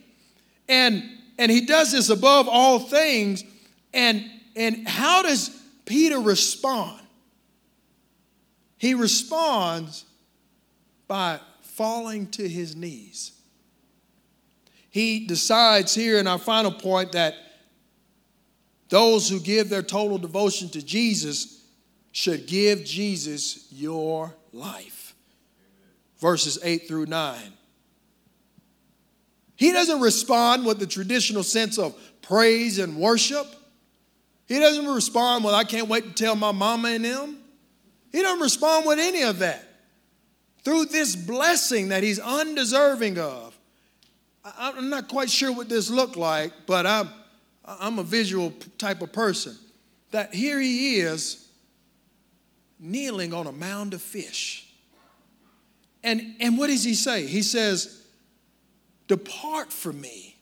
And, 0.68 1.04
and 1.38 1.52
he 1.52 1.62
does 1.62 1.92
this 1.92 2.10
above 2.10 2.50
all 2.50 2.80
things. 2.80 3.44
And, 3.94 4.26
and 4.56 4.88
how 4.88 5.22
does 5.22 5.50
Peter 5.86 6.20
respond? 6.20 7.02
He 8.80 8.96
responds 8.96 10.06
by 11.08 11.40
falling 11.62 12.32
to 12.32 12.50
his 12.50 12.76
knees. 12.76 13.32
He 14.94 15.26
decides 15.26 15.96
here 15.96 16.20
in 16.20 16.28
our 16.28 16.38
final 16.38 16.72
point 16.72 17.14
that 17.14 17.34
those 18.90 19.28
who 19.28 19.40
give 19.40 19.68
their 19.68 19.82
total 19.82 20.20
devotion 20.20 20.70
to 20.70 20.86
Jesus 20.86 21.66
should 22.12 22.46
give 22.46 22.86
Jesus 22.86 23.66
your 23.72 24.36
life. 24.52 25.16
Verses 26.20 26.60
8 26.62 26.88
through 26.88 27.08
9. 27.08 27.40
He 29.56 29.72
doesn't 29.72 30.00
respond 30.00 30.64
with 30.64 30.78
the 30.78 30.86
traditional 30.86 31.42
sense 31.42 31.80
of 31.80 31.96
praise 32.22 32.78
and 32.78 32.96
worship. 32.96 33.48
He 34.46 34.60
doesn't 34.60 34.86
respond 34.86 35.44
with, 35.44 35.56
I 35.56 35.64
can't 35.64 35.88
wait 35.88 36.04
to 36.04 36.14
tell 36.14 36.36
my 36.36 36.52
mama 36.52 36.90
and 36.90 37.04
them. 37.04 37.40
He 38.12 38.22
doesn't 38.22 38.42
respond 38.42 38.86
with 38.86 39.00
any 39.00 39.24
of 39.24 39.40
that. 39.40 39.68
through 40.64 40.86
this 40.86 41.16
blessing 41.16 41.90
that 41.90 42.04
he's 42.04 42.20
undeserving 42.20 43.20
of. 43.20 43.58
I'm 44.46 44.90
not 44.90 45.08
quite 45.08 45.30
sure 45.30 45.52
what 45.52 45.70
this 45.70 45.90
looked 45.90 46.18
like, 46.18 46.52
but 46.66 46.86
I'm, 46.86 47.10
I'm 47.66 48.00
a 48.00 48.04
visual 48.04 48.52
type 48.78 49.02
of 49.02 49.14
person. 49.14 49.58
That 50.12 50.34
here 50.34 50.60
he 50.60 50.98
is 50.98 51.48
kneeling 52.80 53.34
on 53.34 53.48
a 53.48 53.52
mound 53.52 53.94
of 53.94 54.02
fish. 54.02 54.70
And, 56.04 56.36
and 56.40 56.58
what 56.58 56.68
does 56.68 56.84
he 56.84 56.94
say? 56.94 57.26
He 57.26 57.42
says, 57.42 58.04
Depart 59.08 59.72
from 59.72 60.02
me, 60.02 60.36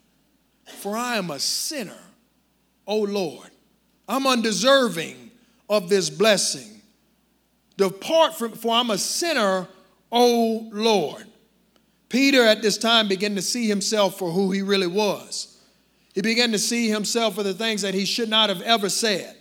for 0.79 0.97
I 0.97 1.17
am 1.17 1.29
a 1.29 1.39
sinner, 1.39 1.99
O 2.87 2.97
Lord. 2.97 3.49
I'm 4.07 4.25
undeserving 4.25 5.31
of 5.69 5.89
this 5.89 6.09
blessing. 6.09 6.81
Depart 7.77 8.35
from, 8.35 8.53
for 8.53 8.73
I'm 8.73 8.89
a 8.89 8.97
sinner, 8.97 9.67
O 10.11 10.67
Lord. 10.71 11.25
Peter 12.11 12.43
at 12.43 12.61
this 12.61 12.77
time 12.77 13.07
began 13.07 13.35
to 13.35 13.41
see 13.41 13.67
himself 13.67 14.19
for 14.19 14.31
who 14.31 14.51
he 14.51 14.61
really 14.61 14.87
was. 14.87 15.57
He 16.13 16.21
began 16.21 16.51
to 16.51 16.59
see 16.59 16.89
himself 16.89 17.35
for 17.35 17.43
the 17.43 17.53
things 17.53 17.83
that 17.83 17.93
he 17.93 18.03
should 18.03 18.27
not 18.27 18.49
have 18.49 18.61
ever 18.63 18.89
said. 18.89 19.37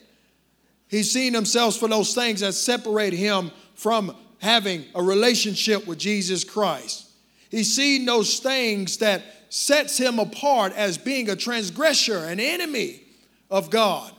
He's 0.86 1.10
seen 1.10 1.34
himself 1.34 1.76
for 1.76 1.88
those 1.88 2.14
things 2.14 2.40
that 2.40 2.52
separate 2.54 3.12
him 3.12 3.50
from 3.74 4.14
having 4.38 4.84
a 4.94 5.02
relationship 5.02 5.84
with 5.88 5.98
Jesus 5.98 6.44
Christ. 6.44 7.08
He's 7.50 7.74
seen 7.74 8.04
those 8.04 8.38
things 8.38 8.98
that 8.98 9.22
sets 9.48 9.98
him 9.98 10.20
apart 10.20 10.72
as 10.76 10.96
being 10.96 11.28
a 11.28 11.34
transgressor, 11.34 12.18
an 12.18 12.38
enemy 12.38 13.02
of 13.50 13.70
God. 13.70 14.12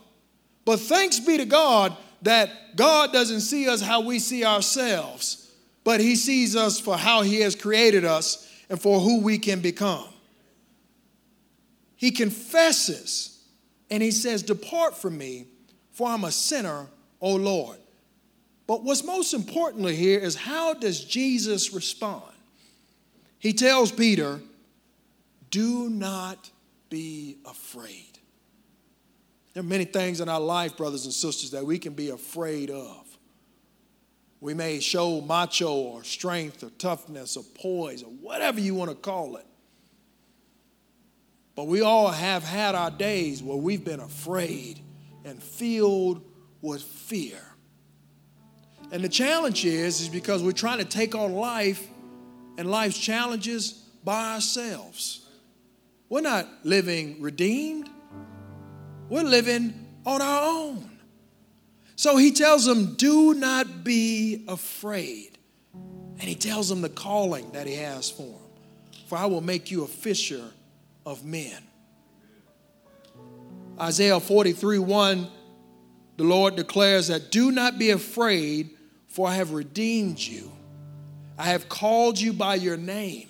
But 0.66 0.82
thanks 0.82 1.22
be 1.22 1.38
to 1.38 1.46
God 1.46 1.96
that 2.24 2.76
God 2.76 3.14
doesn't 3.14 3.42
see 3.42 3.70
us 3.70 3.82
how 3.82 4.02
we 4.02 4.20
see 4.20 4.44
ourselves 4.44 5.41
but 5.84 6.00
he 6.00 6.16
sees 6.16 6.56
us 6.56 6.80
for 6.80 6.98
how 6.98 7.22
he 7.22 7.42
has 7.42 7.56
created 7.56 8.06
us 8.06 8.48
and 8.70 8.82
for 8.82 9.00
who 9.00 9.22
we 9.22 9.38
can 9.38 9.60
become. 9.60 10.08
He 11.96 12.12
confesses 12.12 13.44
and 13.90 14.02
he 14.02 14.12
says, 14.12 14.44
Depart 14.44 14.98
from 14.98 15.18
me, 15.18 15.48
for 15.92 16.08
I'm 16.08 16.24
a 16.24 16.32
sinner, 16.32 16.88
O 17.20 17.36
Lord. 17.36 17.78
But 18.68 18.84
what's 18.84 19.04
most 19.04 19.34
importantly 19.34 19.96
here 19.96 20.20
is 20.20 20.36
how 20.36 20.74
does 20.74 21.04
Jesus 21.04 21.74
respond? 21.74 22.24
He 23.38 23.54
tells 23.54 23.92
Peter, 23.92 24.40
Do 25.50 25.90
not 25.90 26.50
be 26.90 27.38
afraid. 27.46 28.20
There 29.54 29.62
are 29.62 29.66
many 29.66 29.86
things 29.86 30.22
in 30.22 30.30
our 30.30 30.40
life, 30.40 30.78
brothers 30.78 31.06
and 31.06 31.14
sisters, 31.14 31.52
that 31.52 31.66
we 31.66 31.78
can 31.78 31.94
be 31.94 32.10
afraid 32.10 32.70
of. 32.70 33.11
We 34.42 34.56
may 34.56 34.80
show 34.80 35.22
macho 35.22 35.72
or 35.72 36.04
strength 36.04 36.64
or 36.64 36.72
toughness 36.72 37.38
or 37.38 37.44
poise 37.56 38.02
or 38.02 38.10
whatever 38.10 38.60
you 38.60 38.74
want 38.74 38.90
to 38.90 38.96
call 38.96 39.38
it. 39.38 39.46
But 41.56 41.68
we 41.68 41.82
all 41.82 42.10
have 42.10 42.44
had 42.44 42.74
our 42.74 42.90
days 42.90 43.44
where 43.44 43.56
we've 43.56 43.86
been 43.86 44.00
afraid 44.00 44.80
and 45.24 45.42
filled 45.42 46.24
with 46.62 46.82
fear. 46.82 47.40
And 48.92 49.04
the 49.04 49.10
challenge 49.10 49.64
is, 49.64 50.02
is 50.02 50.10
because 50.10 50.42
we're 50.42 50.52
trying 50.54 50.80
to 50.80 50.86
take 50.86 51.14
on 51.14 51.34
life 51.34 51.88
and 52.58 52.70
life's 52.70 52.98
challenges 52.98 53.74
by 54.04 54.34
ourselves. 54.34 55.26
We're 56.10 56.22
not 56.22 56.48
living 56.64 57.22
redeemed. 57.22 57.90
We're 59.08 59.24
living 59.24 59.88
on 60.06 60.22
our 60.22 60.44
own. 60.44 60.91
So 62.02 62.18
he 62.18 62.32
tells 62.32 62.66
them, 62.66 62.96
Do 62.96 63.36
not 63.36 63.84
be 63.84 64.44
afraid. 64.48 65.38
And 65.76 66.22
he 66.22 66.34
tells 66.34 66.68
them 66.68 66.82
the 66.82 66.90
calling 66.90 67.52
that 67.52 67.68
he 67.68 67.76
has 67.76 68.10
for 68.10 68.24
them. 68.24 68.50
For 69.06 69.20
I 69.20 69.28
will 69.28 69.42
make 69.42 69.70
you 69.70 69.84
a 69.84 69.88
fisher 69.88 70.44
of 71.06 71.24
men. 71.24 71.62
Isaiah 73.80 74.20
43 74.20 74.80
1, 74.80 75.28
the 76.18 76.24
Lord 76.24 76.56
declares 76.56 77.10
that, 77.10 77.30
Do 77.30 77.52
not 77.52 77.78
be 77.78 77.92
afraid, 77.92 78.72
for 79.06 79.28
I 79.28 79.36
have 79.36 79.52
redeemed 79.52 80.18
you. 80.18 80.52
I 81.38 81.50
have 81.50 81.70
called 81.70 82.20
you 82.20 82.34
by 82.34 82.56
your 82.56 82.78
name. 82.78 83.30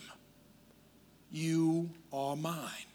You 1.30 1.90
are 2.14 2.38
mine. 2.38 2.86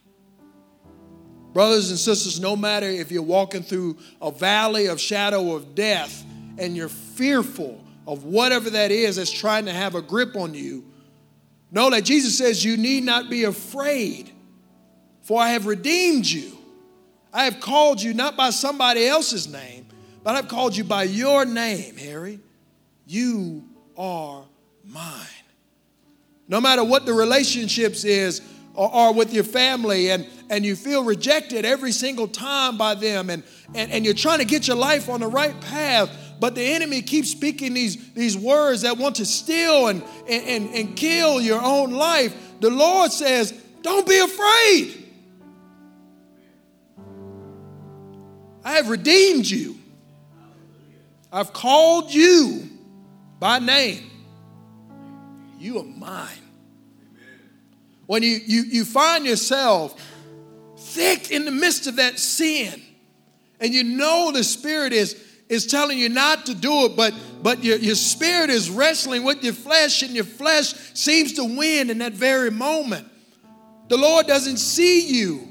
Brothers 1.56 1.88
and 1.88 1.98
sisters, 1.98 2.38
no 2.38 2.54
matter 2.54 2.86
if 2.86 3.10
you're 3.10 3.22
walking 3.22 3.62
through 3.62 3.96
a 4.20 4.30
valley 4.30 4.88
of 4.88 5.00
shadow 5.00 5.54
of 5.54 5.74
death 5.74 6.22
and 6.58 6.76
you're 6.76 6.90
fearful 6.90 7.82
of 8.06 8.24
whatever 8.24 8.68
that 8.68 8.90
is 8.90 9.16
that's 9.16 9.30
trying 9.30 9.64
to 9.64 9.72
have 9.72 9.94
a 9.94 10.02
grip 10.02 10.36
on 10.36 10.52
you, 10.52 10.84
know 11.70 11.88
that 11.88 12.04
Jesus 12.04 12.36
says 12.36 12.62
you 12.62 12.76
need 12.76 13.04
not 13.04 13.30
be 13.30 13.44
afraid, 13.44 14.30
for 15.22 15.40
I 15.40 15.52
have 15.52 15.64
redeemed 15.64 16.26
you. 16.26 16.58
I 17.32 17.44
have 17.44 17.58
called 17.58 18.02
you 18.02 18.12
not 18.12 18.36
by 18.36 18.50
somebody 18.50 19.06
else's 19.06 19.48
name, 19.48 19.86
but 20.22 20.36
I've 20.36 20.48
called 20.48 20.76
you 20.76 20.84
by 20.84 21.04
your 21.04 21.46
name, 21.46 21.96
Harry. 21.96 22.38
You 23.06 23.64
are 23.96 24.44
mine. 24.84 25.26
No 26.48 26.60
matter 26.60 26.84
what 26.84 27.06
the 27.06 27.14
relationships 27.14 28.04
is, 28.04 28.42
or, 28.74 28.94
or 28.94 29.14
with 29.14 29.32
your 29.32 29.44
family 29.44 30.10
and, 30.10 30.28
and 30.50 30.64
you 30.64 30.76
feel 30.76 31.04
rejected 31.04 31.64
every 31.64 31.92
single 31.92 32.28
time 32.28 32.76
by 32.76 32.94
them 32.94 33.30
and, 33.30 33.42
and, 33.74 33.90
and 33.90 34.04
you're 34.04 34.14
trying 34.14 34.38
to 34.38 34.44
get 34.44 34.66
your 34.66 34.76
life 34.76 35.08
on 35.08 35.20
the 35.20 35.26
right 35.26 35.58
path, 35.60 36.10
but 36.40 36.54
the 36.54 36.62
enemy 36.62 37.02
keeps 37.02 37.30
speaking 37.30 37.74
these, 37.74 38.12
these 38.12 38.36
words 38.36 38.82
that 38.82 38.96
want 38.98 39.16
to 39.16 39.26
steal 39.26 39.88
and, 39.88 40.02
and, 40.28 40.68
and 40.70 40.96
kill 40.96 41.40
your 41.40 41.62
own 41.62 41.90
life, 41.90 42.34
the 42.60 42.70
Lord 42.70 43.12
says, 43.12 43.52
Don't 43.82 44.06
be 44.06 44.18
afraid. 44.18 45.02
I 48.64 48.72
have 48.72 48.88
redeemed 48.88 49.46
you. 49.46 49.76
I've 51.32 51.52
called 51.52 52.12
you 52.12 52.68
by 53.38 53.58
name. 53.58 54.10
You 55.58 55.78
are 55.78 55.84
mine 55.84 56.46
when 58.06 58.22
you, 58.22 58.40
you, 58.46 58.62
you 58.62 58.84
find 58.84 59.26
yourself 59.26 60.00
thick 60.96 61.30
in 61.30 61.44
the 61.44 61.50
midst 61.50 61.86
of 61.86 61.96
that 61.96 62.18
sin. 62.18 62.82
And 63.60 63.72
you 63.72 63.84
know 63.84 64.32
the 64.32 64.42
spirit 64.42 64.92
is 64.92 65.22
is 65.48 65.64
telling 65.64 65.96
you 65.96 66.08
not 66.08 66.46
to 66.46 66.54
do 66.56 66.86
it 66.86 66.96
but 66.96 67.14
but 67.40 67.62
your, 67.62 67.76
your 67.78 67.94
spirit 67.94 68.50
is 68.50 68.68
wrestling 68.68 69.22
with 69.22 69.44
your 69.44 69.52
flesh 69.52 70.02
and 70.02 70.12
your 70.12 70.24
flesh 70.24 70.74
seems 70.94 71.34
to 71.34 71.44
win 71.44 71.90
in 71.90 71.98
that 71.98 72.14
very 72.14 72.50
moment. 72.50 73.06
The 73.88 73.96
lord 73.96 74.26
doesn't 74.26 74.56
see 74.56 75.06
you 75.06 75.46